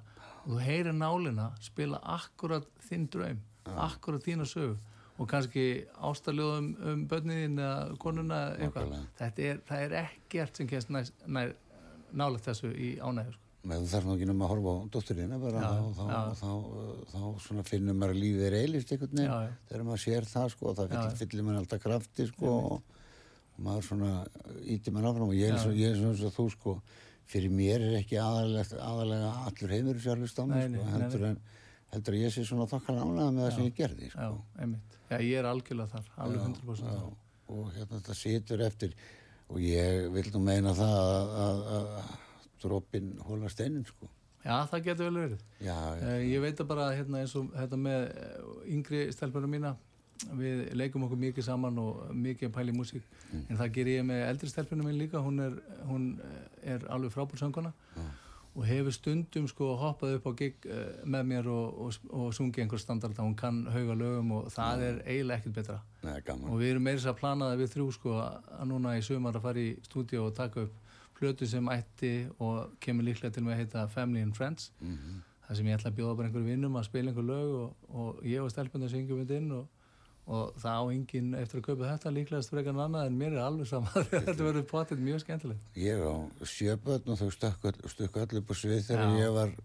og 0.50 0.56
þú 0.56 0.62
heyrir 0.66 0.96
nálina 0.98 1.52
spila 1.62 2.00
akkurat 2.18 2.66
þinn 2.90 3.10
draum, 3.14 3.42
akkurat 3.70 4.24
þína 4.26 4.48
sögu 4.50 4.78
og 5.20 5.28
kannski 5.30 5.66
ástarljóðum 6.00 6.70
um 6.90 7.04
börniðin 7.12 7.60
eða 7.60 7.98
konuna 8.00 8.40
eitthvað. 8.56 8.96
Er, 9.20 9.60
það 9.68 9.84
er 9.84 9.96
ekkert 10.06 10.58
sem 10.58 10.70
kemst 10.70 10.90
nálega 10.90 12.44
þessu 12.48 12.72
í 12.72 12.94
ánægju 13.04 13.36
sko. 13.36 13.46
með 13.70 13.84
þú 13.84 13.90
þarf 13.92 14.08
nú 14.08 14.14
ekki 14.16 14.30
nema 14.30 14.46
að 14.46 14.52
horfa 14.54 14.72
á 14.72 14.78
dótturina 14.96 15.40
bara 15.42 15.64
Já, 15.66 15.72
og 15.84 15.92
þá, 15.98 16.06
já. 16.08 16.22
þá, 16.40 16.52
þá, 17.12 17.12
þá 17.12 17.44
svona 17.46 17.66
finnur 17.68 17.98
maður 18.00 18.16
að 18.16 18.22
lífið 18.24 18.46
er 18.48 18.58
eilist 18.62 18.94
einhvern 18.96 19.20
veginn 19.20 19.58
þegar 19.68 19.84
maður 19.90 20.04
sér 20.06 20.30
það 20.32 20.48
sko 20.56 20.72
og 20.72 20.80
það 20.80 21.20
fyllir, 21.20 21.46
maður 21.46 21.62
alltaf 21.66 21.84
krafti 21.84 22.28
sko 22.32 22.54
og, 22.56 22.96
og 23.52 23.68
maður 23.68 23.88
svona 23.90 24.14
íti 24.64 24.96
maður 24.96 25.12
áfram 25.12 25.34
og 25.34 25.38
ég 25.38 25.52
er, 25.52 26.00
eins 26.00 26.24
og 26.24 26.36
þú 26.40 26.48
sko 26.56 26.78
fyrir 27.30 27.52
mér 27.54 27.84
er 27.88 27.96
ekki 28.02 28.18
aðalega, 28.22 29.32
allur 29.46 29.74
heimur 29.76 30.00
sér 30.04 30.18
hlust 30.22 30.40
á 30.42 30.44
nei, 30.50 30.64
sko, 30.68 30.86
heldur, 30.96 31.26
heldur 31.94 32.18
að 32.18 32.24
ég 32.26 32.34
sé 32.36 32.44
svona 32.50 32.66
þokkala 32.72 33.06
ánægða 33.06 33.32
með 33.36 33.44
það 33.46 33.56
sem 33.58 33.68
ég 33.70 33.76
gerði 33.80 34.10
Já, 34.10 34.14
sko. 34.16 34.44
einmitt. 34.64 34.98
Já, 35.10 35.18
ég 35.26 35.40
er 35.42 35.50
algjörlega 35.50 35.90
þar, 35.96 36.10
alveg 36.26 36.44
100%. 36.48 36.94
Já, 36.94 37.10
og 37.50 37.72
hérna 37.76 38.00
þetta 38.00 38.16
situr 38.20 38.64
eftir 38.66 38.96
og 39.50 39.62
ég 39.66 40.08
vil 40.14 40.26
nú 40.36 40.42
meina 40.46 40.74
það 40.78 40.98
að, 41.02 41.36
að, 41.44 41.92
að 42.00 42.16
dropin 42.62 43.12
hóla 43.26 43.50
steinin 43.50 43.86
sko 43.90 44.10
Já, 44.40 44.56
það 44.72 44.84
getur 44.86 45.10
vel 45.10 45.18
verið. 45.20 45.40
já, 45.60 45.76
já, 46.00 46.04
Eh, 46.14 46.22
Ég 46.32 46.40
veit 46.46 46.62
að 46.64 46.68
bara 46.70 46.86
hérna, 46.96 47.20
eins 47.24 47.34
og 47.36 47.50
þetta 47.58 47.78
með 47.82 48.06
eh, 48.08 48.38
yngri 48.72 49.02
stelpunum 49.12 49.52
mína 49.52 49.74
við 50.40 50.64
leikum 50.76 51.06
okkur 51.08 51.20
mikið 51.20 51.46
saman 51.48 51.78
og 51.82 52.10
mikið 52.16 52.50
að 52.50 52.56
pæla 52.58 52.74
í 52.74 52.78
músík. 52.78 53.06
En 53.48 53.60
það 53.60 53.76
ger 53.78 53.92
ég 53.94 54.08
með 54.08 54.24
eldri 54.30 54.50
stelpunum 54.52 54.90
mín 54.90 55.00
líka. 55.00 55.22
Hún 55.24 55.40
er, 55.44 55.60
hún 55.88 56.10
eh, 56.24 56.74
er 56.76 56.88
alveg 56.92 57.14
frábúr 57.16 57.40
sönguna 57.40 57.74
og 58.60 58.66
hefur 58.66 58.92
stundum 58.92 59.46
sko 59.48 59.76
hoppað 59.78 60.18
upp 60.18 60.26
á 60.28 60.32
gig 60.36 60.66
eh, 60.66 61.00
með 61.06 61.28
mér 61.30 61.48
og, 61.54 61.80
og, 61.86 62.10
og 62.10 62.34
sungið 62.36 62.66
einhver 62.66 62.82
standard 62.82 63.20
hún 63.22 63.36
kann 63.38 63.62
hauga 63.72 63.96
lögum 63.96 64.32
og 64.36 64.50
það 64.52 64.84
er 64.88 65.02
eiginlega 65.06 65.40
ekkert 65.40 65.56
betra. 65.60 65.78
Nei, 66.04 66.18
og 66.50 66.60
við 66.60 66.74
erum 66.74 66.84
meira 66.88 66.98
þess 66.98 67.12
að 67.14 67.20
plana 67.22 67.52
það 67.52 67.62
við 67.62 67.74
þrjú 67.76 67.88
sko 67.96 68.16
að 68.20 68.66
núna 68.72 68.98
í 68.98 69.06
sumar 69.06 69.38
að 69.38 69.46
fara 69.46 69.64
í 69.64 69.72
stúdíu 69.86 70.26
og 70.26 70.36
taka 70.36 70.66
upp 70.66 70.76
plötu 71.20 71.48
sem 71.48 71.72
ætti 71.72 72.14
og 72.40 72.76
kemur 72.84 73.06
líklega 73.08 73.36
til 73.36 73.44
með 73.46 73.56
að 73.56 73.62
heita 73.64 73.88
Family 73.94 74.24
and 74.26 74.36
Friends. 74.36 74.72
Mhm. 74.82 75.22
það 75.48 75.58
sem 75.58 75.66
ég 75.66 75.80
ætla 75.80 75.90
að 75.90 75.96
bjóða 75.98 76.16
bara 76.18 76.28
einhverjum 76.28 76.50
vinnum 76.52 76.76
að 76.78 76.84
spila 76.86 77.10
einhver 77.10 77.26
lög 77.26 77.54
og, 77.58 77.70
og 77.90 78.20
ég 78.24 78.44
og 78.44 78.52
stelpunni 78.54 78.90
syngjum 78.90 79.24
við 79.24 79.32
inn 79.40 79.52
og, 79.52 79.79
og 80.30 80.52
það 80.62 80.76
á 80.78 80.84
enginn 80.94 81.32
eftir 81.40 81.58
að 81.60 81.66
kaupa 81.66 81.88
þetta 81.90 82.12
líklegast 82.14 82.52
frekar 82.54 82.76
en 82.76 82.82
annað 82.86 83.08
en 83.10 83.16
mér 83.18 83.34
er 83.34 83.42
alveg 83.48 83.66
sama. 83.70 83.90
Þetta 84.12 84.36
verður 84.46 84.68
potið 84.70 85.00
mjög 85.08 85.24
skemmtilegt. 85.24 85.72
Ég 85.82 86.04
á 86.06 86.14
sjöbötn 86.46 87.10
og 87.16 87.18
þau 87.24 87.32
stökku 87.34 88.22
allir 88.22 88.44
upp 88.44 88.54
á 88.54 88.56
svið 88.62 88.84
þegar 88.92 89.10
Já. 89.10 89.18
ég 89.24 89.34
var 89.40 89.56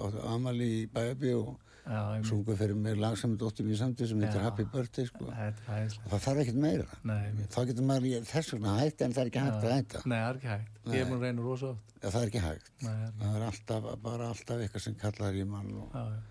á 0.00 0.04
amali 0.32 0.70
í 0.78 0.82
bæabí 0.94 1.34
og 1.36 1.52
ég 1.84 2.24
sungu 2.24 2.54
fyrir 2.56 2.78
mig 2.80 2.96
lag 2.96 3.18
sem 3.20 3.34
dóttir 3.36 3.66
mér 3.68 3.76
samtíð 3.82 4.08
sem 4.14 4.22
heitir. 4.24 4.40
Happy 4.40 4.64
Birthday 4.72 5.04
sko. 5.10 5.28
Það 5.28 6.22
þarf 6.24 6.40
ekkert 6.46 6.60
meira. 6.64 6.86
Nei, 7.04 7.26
mér- 7.36 7.50
þá 7.52 7.58
getur 7.68 7.84
maður 7.90 8.08
ég- 8.14 8.24
þess 8.30 8.54
vegna 8.56 8.78
hægt 8.80 9.04
en 9.04 9.12
það 9.12 9.26
er 9.26 9.30
ekki 9.34 9.42
hægt 9.44 9.66
að 9.68 9.74
hætta. 9.76 10.02
Nei, 10.08 10.16
það 10.22 10.30
er 10.30 10.38
ekki 10.40 10.52
hægt. 10.54 10.78
Ég 10.94 11.02
er 11.04 11.12
að 11.18 11.26
reyna 11.28 11.44
rosa 11.44 11.74
oft. 11.74 11.92
Já, 12.00 12.08
það 12.08 12.22
er 12.22 12.30
ekki 12.32 12.42
hægt. 12.48 12.70
Nei, 12.80 12.88
það 12.88 13.02
er 13.04 13.10
ekki 13.10 13.20
það 13.26 13.36
er 13.36 13.44
alltaf, 13.50 13.90
bara 14.08 14.30
alltaf 14.32 14.64
eitthvað 14.64 14.86
sem 14.88 14.96
kallar 15.04 15.36
í 15.36 15.44
mann 15.52 15.74
og 15.82 15.92
Já, 15.92 16.06
já. 16.14 16.22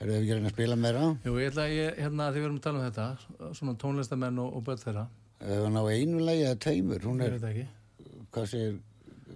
Erum 0.00 0.12
við 0.14 0.18
ekki 0.22 0.36
reyna 0.38 0.50
að 0.50 0.54
spila 0.56 0.76
meira 0.78 1.04
Jú, 1.24 1.36
ég 1.42 1.50
ætla 1.52 1.64
að 1.66 1.74
ég, 1.76 1.96
hérna, 2.04 2.28
því 2.32 2.40
við 2.42 2.48
erum 2.48 2.58
að 2.60 2.66
tala 2.68 2.78
um 2.82 2.86
þetta 2.88 3.54
svona 3.60 3.76
tónlistamenn 3.82 4.42
og, 4.44 4.52
og 4.58 4.64
börn 4.68 4.82
þeirra. 4.84 5.06
Ef 5.38 5.64
hann 5.64 5.78
á 5.78 5.84
einu 5.94 6.20
lagi 6.22 6.44
eða 6.46 6.60
tveimur 6.66 7.08
hún 7.08 7.24
er, 7.26 7.38
hvað 8.34 8.48
segir 8.52 8.78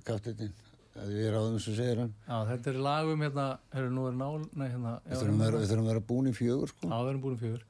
kaftetinn 0.06 0.52
að 0.92 1.10
við 1.14 1.26
erum 1.30 1.42
áðum 1.46 1.60
sem 1.64 1.76
segir 1.78 2.00
hann. 2.02 2.14
Já, 2.28 2.38
þetta 2.52 2.72
er 2.72 2.80
lagum 2.86 3.22
hérna, 3.26 3.46
herru, 3.72 3.90
nú 3.96 4.06
er 4.10 4.16
nál, 4.18 4.42
nei, 4.52 4.66
hérna, 4.68 4.96
já, 5.06 5.12
við 5.12 5.22
þurfum 5.22 5.44
að 5.46 5.68
vera, 5.70 5.84
vera 5.90 6.06
búin 6.12 6.28
í 6.30 6.34
fjögur 6.36 6.72
sko. 6.74 6.88
Já, 6.90 6.96
við 7.00 7.12
erum 7.14 7.22
búin 7.26 7.36
um 7.38 7.42
fjögur. 7.42 7.68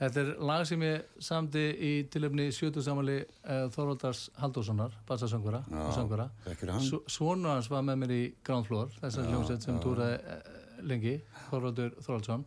Þetta 0.00 0.22
er 0.22 0.28
lag 0.48 0.62
sem 0.66 0.82
ég 0.82 1.18
samdi 1.22 1.62
í 1.86 1.90
tilöfni 2.10 2.46
sjötu 2.54 2.82
samanli 2.82 3.18
uh, 3.20 3.66
Þorvaldars 3.74 4.22
Halldórssonar, 4.40 4.94
bassasöngvara 5.06 5.60
Já, 5.68 5.82
og? 5.84 6.80
Svo- 6.86 7.02
Svona 7.06 7.52
hans 7.58 7.68
var 7.70 7.84
með 7.86 8.00
mér 8.02 8.14
í 8.16 8.22
Ground 8.46 8.66
Floor, 8.66 8.90
þessar 9.02 9.28
hljómsveit 9.28 9.66
sem 9.66 9.78
túraði 9.84 10.16
uh, 10.18 10.56
lengi, 10.86 11.16
Þorvaldur 11.50 11.96
Þorvaldsson, 12.04 12.44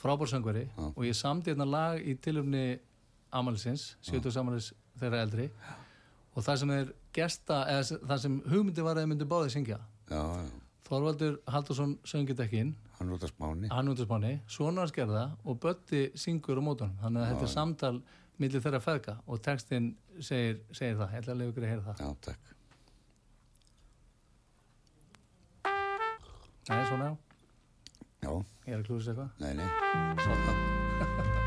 frábár 0.00 0.30
söngvari 0.30 0.66
og 0.92 1.02
ég 1.06 1.16
samdi 1.16 1.52
hérna 1.52 1.66
lag 1.68 2.00
í 2.00 2.14
tilöfni 2.22 2.78
Amalisins, 3.36 3.96
sjötu 4.04 4.32
samanlis 4.32 4.72
þeirra 5.00 5.24
eldri. 5.26 5.50
Og 6.36 6.44
það 6.44 6.58
sem 6.60 6.70
er 6.74 6.92
gesta, 7.16 7.62
eða 7.72 7.98
það 8.10 8.22
sem 8.22 8.40
hugmyndi 8.50 8.84
var 8.84 8.96
að 8.98 9.06
þið 9.06 9.10
myndu 9.12 9.28
báðið 9.30 9.54
syngja. 9.56 9.78
já, 10.10 10.20
já, 10.20 10.50
Þorvaldur 10.86 11.38
Halldórsson 11.50 11.96
söngið 12.06 12.42
ekki 12.44 12.60
inn. 12.62 12.74
Hann 12.98 13.10
út 13.12 13.24
að 13.26 13.32
spáni. 13.32 13.70
Hann 13.72 13.88
út 13.90 14.00
af 14.00 14.06
spáni, 14.06 14.32
svona 14.48 14.84
hans 14.84 14.92
gerða 14.94 15.24
og 15.44 15.58
Bötti 15.60 16.10
syngur 16.16 16.60
á 16.60 16.62
mótunum. 16.64 16.94
Þannig 17.02 17.24
að 17.24 17.32
þetta 17.32 17.48
er 17.48 17.52
samtal 17.52 17.96
millir 18.38 18.62
þeirra 18.62 18.80
feðka 18.84 19.16
og 19.26 19.40
textin 19.44 19.88
segir, 20.20 20.60
segir 20.76 20.96
það, 21.00 21.12
ég 21.16 21.24
ætla 21.24 21.34
að 21.34 21.40
leiða 21.40 21.50
ykkur 21.52 21.66
að 21.66 21.72
heyra 21.72 21.86
það. 21.88 22.04
Já, 22.04 22.08
takk. 22.28 22.52
Nei, 26.66 26.82
svona 26.88 27.10
já, 27.10 27.16
já, 28.26 28.32
ég 28.66 28.74
er 28.74 28.82
að 28.82 28.86
klúsa 28.90 29.14
eitthvað? 29.14 29.34
Nei, 29.44 29.52
nei. 29.62 29.68
Svona 30.26 31.45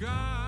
God. 0.00 0.47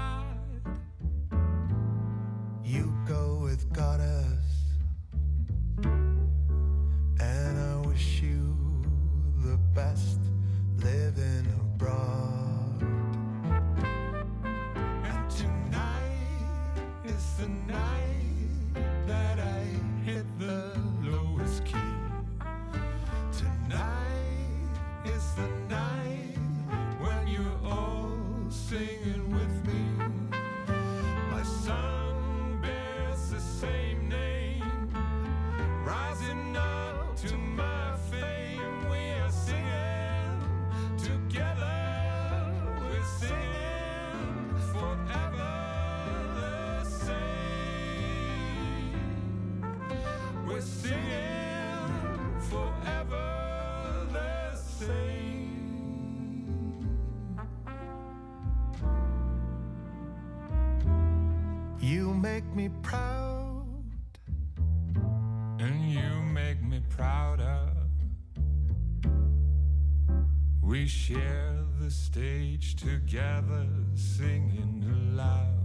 Together, 72.80 73.66
singing 73.94 74.82
aloud. 75.14 75.60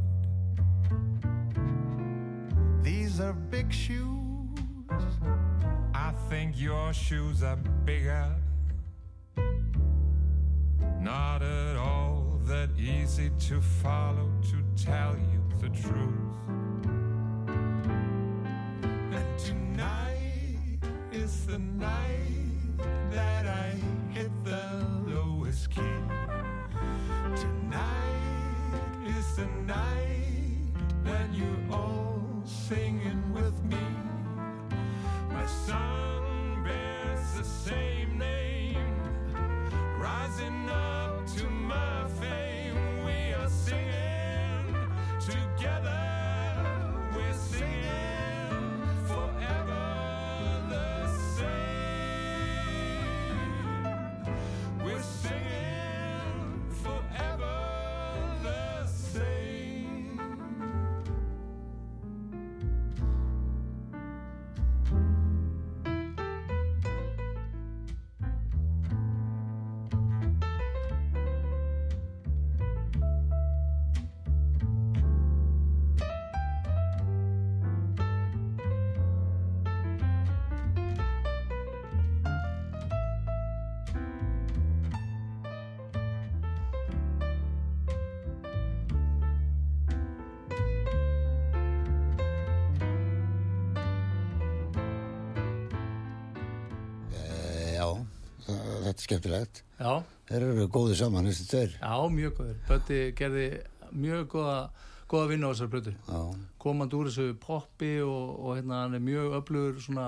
these 2.84 3.20
are 3.22 3.34
big 3.34 3.72
shoes. 3.72 4.10
I 5.94 6.12
think 6.30 6.60
your 6.60 6.92
shoes 6.94 7.42
are 7.44 7.56
bigger. 7.86 8.36
Not 11.00 11.42
at 11.42 11.78
all 11.78 12.40
that 12.46 12.70
easy 12.78 13.32
to 13.48 13.62
follow, 13.62 14.30
to 14.52 14.84
tell 14.84 15.16
you 15.16 15.42
the 15.62 15.70
truth. 15.70 16.36
Þetta 98.96 99.04
er 99.04 99.10
skemmtilegt. 99.10 99.64
Já, 99.80 99.94
Þeir 100.26 100.42
eru 100.48 100.64
góðið 100.74 100.96
saman, 100.98 101.28
þessi 101.30 101.44
tveir. 101.52 101.74
já, 101.78 101.96
mjög 102.10 102.32
góður. 102.40 102.56
Bötti 102.70 103.00
gerði 103.20 103.44
mjög 103.94 104.24
góða, 104.32 104.56
góða 105.12 105.28
vinna 105.30 105.48
á 105.48 105.54
þessar 105.54 105.70
plötu. 105.76 105.94
Já, 106.08 106.22
Komand 106.66 106.94
úr 106.98 107.10
þessu 107.12 107.36
poppi 107.38 107.92
og, 108.02 108.40
og 108.42 108.56
hérna 108.58 108.80
hann 108.86 108.96
er 108.98 109.04
mjög 109.06 109.36
öflugur 109.38 109.78
svona 109.84 110.08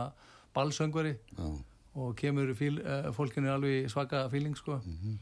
ballsöngvari 0.56 1.12
já, 1.38 1.50
og 1.98 2.16
kemur 2.18 2.50
fíl, 2.58 2.80
uh, 2.82 3.12
fólkinu 3.14 3.52
alveg 3.54 3.90
svaka 3.94 4.24
fíling 4.34 4.56
sko. 4.58 4.80
Mhm. 4.86 5.20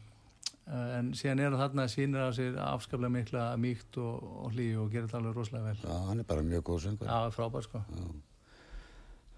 uh, 0.67 0.97
en 0.99 1.11
síðan 1.13 1.39
er 1.43 1.49
hann 1.51 1.59
þarna 1.59 1.87
sínir 1.91 2.23
á 2.23 2.31
sér 2.31 2.55
afskaplega 2.57 3.11
mikla 3.11 3.43
mýkt 3.59 3.97
og, 3.99 4.23
og 4.45 4.53
hlý 4.55 4.69
og 4.79 4.87
gerir 4.93 5.09
þetta 5.09 5.19
alveg 5.19 5.35
rosalega 5.35 5.65
vel. 5.73 5.77
já, 5.83 6.07
hann 6.07 6.19
er 6.19 6.23
bara 6.23 6.41
mjög 6.41 6.63
góð 6.71 6.79
söngur. 6.87 7.07
Já, 7.11 7.31
frábær 7.35 7.63
sko. 7.67 7.83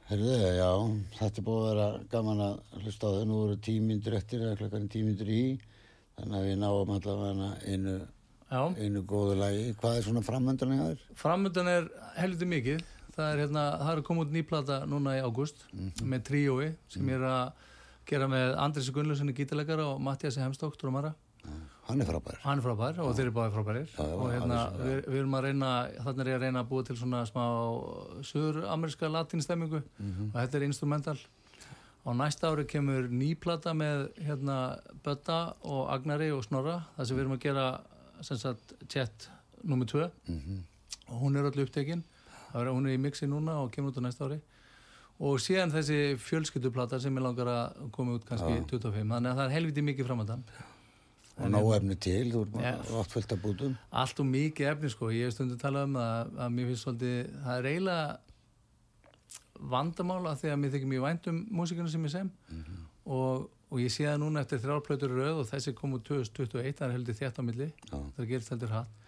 Herðu, 0.08 0.36
já, 0.56 0.68
þetta 1.18 1.42
er 1.42 1.44
búið 1.44 1.66
að 1.66 1.66
vera 1.68 1.86
gaman 2.14 2.44
að 2.46 2.60
hlusta 2.80 3.10
á 3.10 3.12
þau. 3.12 3.24
Nú 3.28 3.40
eru 3.44 3.56
tímyndir 3.66 4.14
eftir, 4.16 4.46
eða 4.46 4.60
klokkan 4.62 4.86
tímyndir 4.94 5.32
í. 5.36 5.42
Þannig 6.16 6.38
að 6.38 6.46
við 6.48 6.56
náum 6.62 6.94
allavega 6.96 7.50
einu, 7.68 7.96
einu 8.80 9.02
góðu 9.10 9.36
lagi. 9.42 9.66
Hvað 9.82 9.98
er 9.98 10.06
svona 10.06 10.24
framöndan 10.24 10.72
í 10.72 10.80
þær? 10.80 11.04
framöndan 11.20 11.72
er 11.74 11.90
heldur 12.22 12.52
mikið. 12.54 12.86
Það 13.18 13.34
er 13.34 13.42
hérna, 13.44 13.66
það 13.82 13.92
er 13.92 14.04
koma 14.08 14.24
út 14.24 14.32
nýplata 14.32 14.80
núna 14.88 15.18
í 15.18 15.24
ágúst 15.26 15.66
með 16.06 16.24
tríói 16.30 16.68
sem 16.94 17.12
ég 17.12 17.20
er 17.20 17.28
að 17.28 17.64
gera 18.08 18.30
með 18.32 18.56
Andrisi 18.64 18.94
Gunnlausinni 18.96 19.36
gítalegara 19.36 19.90
og 19.92 20.00
Mattiasi 20.08 20.40
Hemstók, 20.40 20.80
trómara. 20.80 21.12
Hann 21.88 22.02
er 22.02 22.06
frábær. 22.10 22.38
Hann 22.44 22.60
er 22.60 22.64
frábær 22.66 22.98
og 23.00 23.14
þeir 23.16 23.26
eru 23.30 23.32
báði 23.38 23.54
frábærir. 23.56 23.86
Já, 23.96 24.04
já, 24.04 24.16
og 24.20 24.32
hérna, 24.34 24.58
já. 24.58 24.84
við, 24.84 24.98
við 25.08 25.20
erum 25.22 25.36
að 25.38 25.44
reyna 25.48 25.70
þannig 26.04 26.20
er 26.26 26.28
ég 26.28 26.36
að 26.38 26.42
reyna 26.44 26.64
að 26.64 26.68
búa 26.72 26.84
til 26.88 26.96
svona 27.00 27.22
smá 27.30 27.44
söður-ameríska 28.32 29.10
latinstemmingu 29.12 29.82
Mhm. 30.00 30.32
og 30.34 30.42
þetta 30.42 30.56
er 30.58 30.64
instrumental. 30.68 31.18
Á 32.08 32.10
næsta 32.16 32.48
ári 32.52 32.66
kemur 32.68 33.08
nýplata 33.10 33.74
með 33.76 34.10
hérna 34.24 34.80
Bötta 35.04 35.54
og 35.64 35.90
Agnari 35.92 36.32
og 36.32 36.44
Snorra. 36.44 36.86
Það 36.98 37.06
sem 37.08 37.18
við 37.18 37.22
erum 37.22 37.38
að 37.38 37.40
gera 37.40 37.82
sem 38.22 38.38
sagt 38.38 38.74
chat 38.90 39.30
nummer 39.64 39.86
2 39.86 40.10
Mhm. 40.28 40.64
og 41.10 41.22
hún 41.22 41.36
er 41.38 41.44
öll 41.52 41.66
upptekinn 41.66 42.04
er- 42.56 42.66
hún 42.72 42.86
er 42.88 42.98
í 42.98 43.00
mixi 43.00 43.28
núna 43.28 43.62
og 43.64 43.72
kemur 43.72 43.92
út 43.92 43.98
á 43.98 44.02
næsta 44.02 44.26
ári. 44.30 44.42
Og 45.20 45.40
síðan 45.40 45.72
þessi 45.72 46.16
fjölskylduplata 46.18 47.00
sem 47.02 47.16
ég 47.16 47.22
langar 47.24 47.46
að 47.48 47.92
koma 47.92 48.14
út 48.20 48.26
kannski 48.26 48.66
25 48.68 49.08
þannig 49.10 49.32
að 49.34 49.36
það 49.36 49.46
er 49.46 49.50
helviti 49.50 49.82
mikið 49.82 50.06
framöndan 50.08 50.44
Og 51.38 51.52
ná 51.54 51.60
efni 51.76 51.96
til, 52.02 52.32
þú 52.34 52.46
ert 52.58 52.94
átt 53.02 53.12
fullt 53.14 53.34
af 53.36 53.42
bútum. 53.44 53.76
allt 53.92 54.20
og 54.20 54.26
mikið 54.26 54.72
efni 54.72 54.90
sko. 54.90 55.12
Ég 55.14 55.28
hef 55.28 55.36
stundum 55.36 55.60
talað 55.62 55.90
um 55.90 56.00
það 56.00 56.40
að 56.46 56.56
mér 56.56 56.72
finnst 56.72 56.88
svolítið 56.88 57.18
það 57.44 57.60
er 57.60 57.70
eiginlega 57.72 58.08
vandamála 59.58 60.34
að 60.38 60.58
mér 60.62 60.74
þykir 60.74 60.92
mjög 60.94 61.06
vænt 61.06 61.30
um 61.32 61.44
músikuna 61.60 61.90
sem 61.90 62.06
ég 62.06 62.14
sem. 62.14 62.32
Og, 63.06 63.50
og 63.72 63.82
ég 63.82 63.94
sé 63.94 64.08
það 64.08 64.22
núna 64.24 64.44
eftir 64.44 64.62
þrjárplötur 64.64 65.14
röð 65.14 65.44
og 65.44 65.50
þessi 65.52 65.74
kom 65.78 65.94
úr 65.98 66.02
2021 66.10 66.78
það 66.78 66.88
er 66.88 66.96
heldur 66.98 67.20
þétt 67.22 67.40
á 67.40 67.44
milli. 67.46 67.70
Já. 67.92 67.98
það 68.18 68.32
gerist 68.32 68.54
heldur 68.56 68.74
hatt 68.74 69.04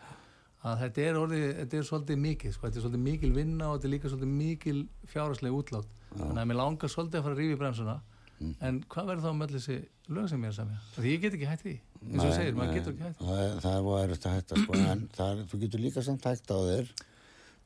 að 0.59 0.81
þetta 0.83 1.03
er 1.07 1.17
orðið, 1.17 1.43
þetta 1.55 1.77
er 1.77 1.85
svolítið 1.87 2.17
mikið 2.19 2.53
sko, 2.53 2.65
þetta 2.67 2.79
er 2.79 2.83
svolítið 2.83 3.03
mikil 3.05 3.29
vinna 3.31 3.67
og 3.69 3.77
þetta 3.77 3.87
er 3.87 3.93
líka 3.93 4.09
svolítið 4.11 4.31
mikil 4.35 4.79
fjárhagsleg 5.07 5.55
útlátt. 5.55 5.93
Þannig 6.17 6.41
að 6.41 6.49
mér 6.49 6.59
langar 6.59 6.91
svolítið 6.91 7.19
að 7.19 7.27
fara 7.27 7.37
að 7.37 7.43
rífi 7.43 7.59
bremsuna. 7.61 7.99
Mm. 8.39 8.53
en 8.63 8.77
hvað 8.87 9.09
verður 9.09 9.25
þá 9.25 9.33
með 9.35 9.53
þessi 9.57 9.75
lög 10.15 10.27
sem 10.31 10.43
ég 10.45 10.47
er 10.47 10.53
að 10.53 10.59
semja? 10.61 10.77
Því 10.95 11.09
ég 11.11 11.23
get 11.25 11.33
ekki 11.35 11.47
hætt 11.49 11.63
því 11.65 11.73
eins 11.99 12.23
og 12.23 12.29
þú 12.29 12.35
segir, 12.37 12.57
maður 12.57 12.77
getur 12.79 12.93
ekki 12.95 13.05
því 13.05 13.29
það 13.29 13.39
er, 13.45 13.55
það 13.63 13.77
er 13.77 13.85
búið 13.87 13.99
að 13.99 14.27
að 14.29 14.35
hætta 14.37 14.59
sko, 14.63 14.81
en 14.93 15.05
það 15.17 15.31
er, 15.31 15.45
þú 15.51 15.61
getur 15.63 15.83
líka 15.83 16.05
samt 16.05 16.27
hægt 16.29 16.53
á 16.53 16.57
þér 16.69 16.93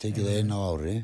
tekið 0.04 0.30
það 0.30 0.40
einu 0.40 0.58
á 0.58 0.62
ári 0.74 0.96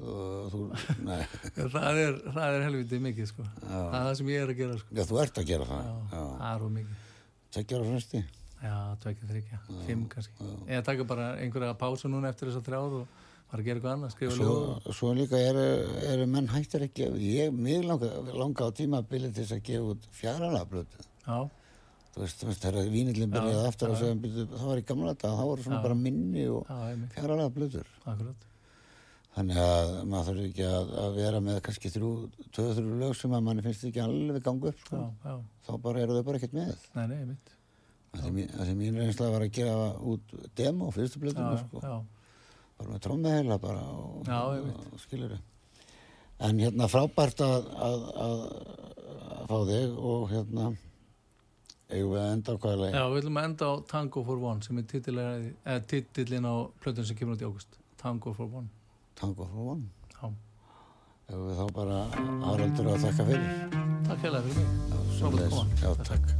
þú, 0.00 0.64
það 1.76 2.00
er, 2.00 2.18
það 2.30 2.56
er 2.56 2.66
helvitið 2.66 3.06
mikið 3.06 3.30
sko. 3.30 3.46
það 3.60 3.94
er 4.00 4.04
það 4.08 4.12
sem 4.20 4.32
ég 4.32 4.44
er 4.44 4.52
að 4.52 4.60
gera 4.60 4.76
sko. 4.80 4.96
já, 4.96 5.02
þú 5.10 5.22
ert 5.24 5.40
að 5.40 5.48
gera 5.50 5.70
það. 5.70 5.88
Já, 5.90 6.20
það 6.20 6.52
er 6.52 6.66
of 6.66 6.74
mikið. 6.76 7.08
Tekja 7.56 7.80
ára 7.80 7.88
fresti? 7.90 8.20
Já, 8.60 8.76
tvekja, 9.00 9.26
þryggja, 9.30 9.58
fimm 9.86 10.04
kannski. 10.12 10.46
eða 10.68 10.84
taka 10.84 11.06
bara 11.08 11.26
einhverja 11.40 11.76
pásu 11.80 12.10
núna 12.12 12.30
eftir 12.30 12.50
þess 12.50 12.60
að 12.60 12.66
þrjár 12.68 12.96
og 12.98 13.20
fara 13.50 13.62
að 13.62 13.66
gera 13.66 13.80
eitthvað 13.80 13.94
annað 13.94 14.12
skrifa 14.14 14.34
ljóð 14.36 14.90
svo 14.98 15.12
líka 15.16 15.38
eru, 15.40 15.62
eru 16.10 16.26
menn 16.30 16.50
að 16.52 16.84
gefa 16.94 17.22
ég, 17.24 17.54
mig 17.56 17.80
langa, 17.86 18.10
langa 18.36 18.68
á 18.68 18.70
tímabili 18.76 19.30
til 19.32 19.46
þess 19.46 19.56
að 19.56 19.64
gefa 19.70 19.94
út 19.94 20.04
fjaralablötu 20.18 21.00
já, 21.00 21.38
þú 22.14 22.22
veist, 22.24 22.40
þú 22.42 22.46
veist, 22.50 22.62
þegar 22.64 22.88
vínillin 22.94 23.30
byrjaði 23.34 23.66
aftur 23.70 23.92
að 23.94 23.98
segja, 24.02 24.18
byrju, 24.24 24.46
það 24.52 24.68
var 24.70 24.80
í 24.82 24.86
gamla 24.90 25.12
dag, 25.14 25.34
það 25.38 25.48
voru 25.50 25.62
svona 25.66 25.78
Já. 25.78 25.82
bara 25.86 25.98
minni 26.04 26.46
og 26.50 26.66
já, 26.70 26.78
fjaralega 27.16 27.52
blöður. 27.58 27.90
akkurat 28.04 28.46
Þannig 29.30 29.58
að 29.62 29.90
maður 30.10 30.26
þarf 30.26 30.46
ekki 30.48 30.64
að, 30.66 30.88
að 31.04 31.12
vera 31.20 31.40
með 31.46 31.58
kannski 31.62 31.90
þrjú, 31.94 32.08
tvö, 32.50 32.64
þrjú 32.74 32.94
lög 32.98 33.12
sem 33.14 33.34
að 33.38 33.44
manni 33.46 33.62
finnst 33.62 33.84
ekki 33.86 34.00
alveg 34.02 34.42
ganga 34.42 34.72
upp, 34.72 34.80
já, 34.80 34.86
sko. 34.88 35.02
já, 35.22 35.34
Þá 35.68 35.70
bara 35.84 36.00
eru 36.02 36.16
þau 36.18 36.24
bara 36.26 36.40
ekkert 36.40 36.56
með. 36.58 36.72
nei, 36.96 37.04
nei, 37.12 37.18
einmitt 37.20 37.52
Það 38.10 38.24
sem, 38.26 38.34
mín- 38.34 38.50
það 38.50 38.98
reynslega 38.98 39.30
var 39.36 39.44
að 39.46 39.52
gera 39.54 39.76
út 40.10 40.34
demo, 40.58 40.88
fyrstu 40.90 41.20
já, 41.20 41.22
blöðuna, 41.22 41.60
sko. 41.62 41.82
já, 41.84 41.94
Bara 42.80 42.90
með 42.96 43.00
trómmeheila 43.06 43.58
bara 43.62 43.84
og, 43.86 44.26
Já, 44.26 44.40
og, 44.42 44.84
og 44.96 45.00
skilur 45.04 45.36
En 46.40 46.58
hérna 46.58 46.88
frábært 46.90 47.40
að, 47.44 47.70
að, 47.86 48.04
að, 48.26 48.44
að 49.30 49.46
fá 49.46 49.56
þig 49.70 49.98
og 50.10 50.22
hérna 50.34 50.70
eigum 51.90 52.12
við 52.14 52.26
enda 52.32 52.52
á 52.52 52.56
hvaða 52.62 52.76
leið. 52.82 52.94
já, 52.94 53.02
við 53.10 53.20
ætlum 53.22 53.40
að 53.40 53.48
enda 53.50 53.64
á 53.70 53.74
Tango 53.90 54.24
for 54.24 54.38
One 54.50 54.62
sem 54.62 54.78
er 54.78 55.80
titillin, 55.90 56.46
á 56.46 56.54
plötun 56.82 57.06
sem 57.06 57.16
kemur 57.16 57.34
út 57.36 57.42
í 57.42 57.48
águst 57.50 57.78
Tango 58.00 58.32
for 58.32 58.46
One 58.46 58.68
Tango 59.20 59.44
for 59.46 59.70
one. 59.74 59.88
já, 60.14 60.30
Eigum 61.30 61.48
við 61.50 61.58
þá 61.60 61.66
bara 61.76 61.98
Haraldur 62.46 62.92
að 62.94 63.04
þakka 63.06 63.26
fyrir. 63.30 63.50
takk 64.08 64.22
hérlega 64.24 64.42
fyrir 64.48 64.56
mig. 64.56 65.82
Já, 65.82 65.94
takk. 66.04 66.39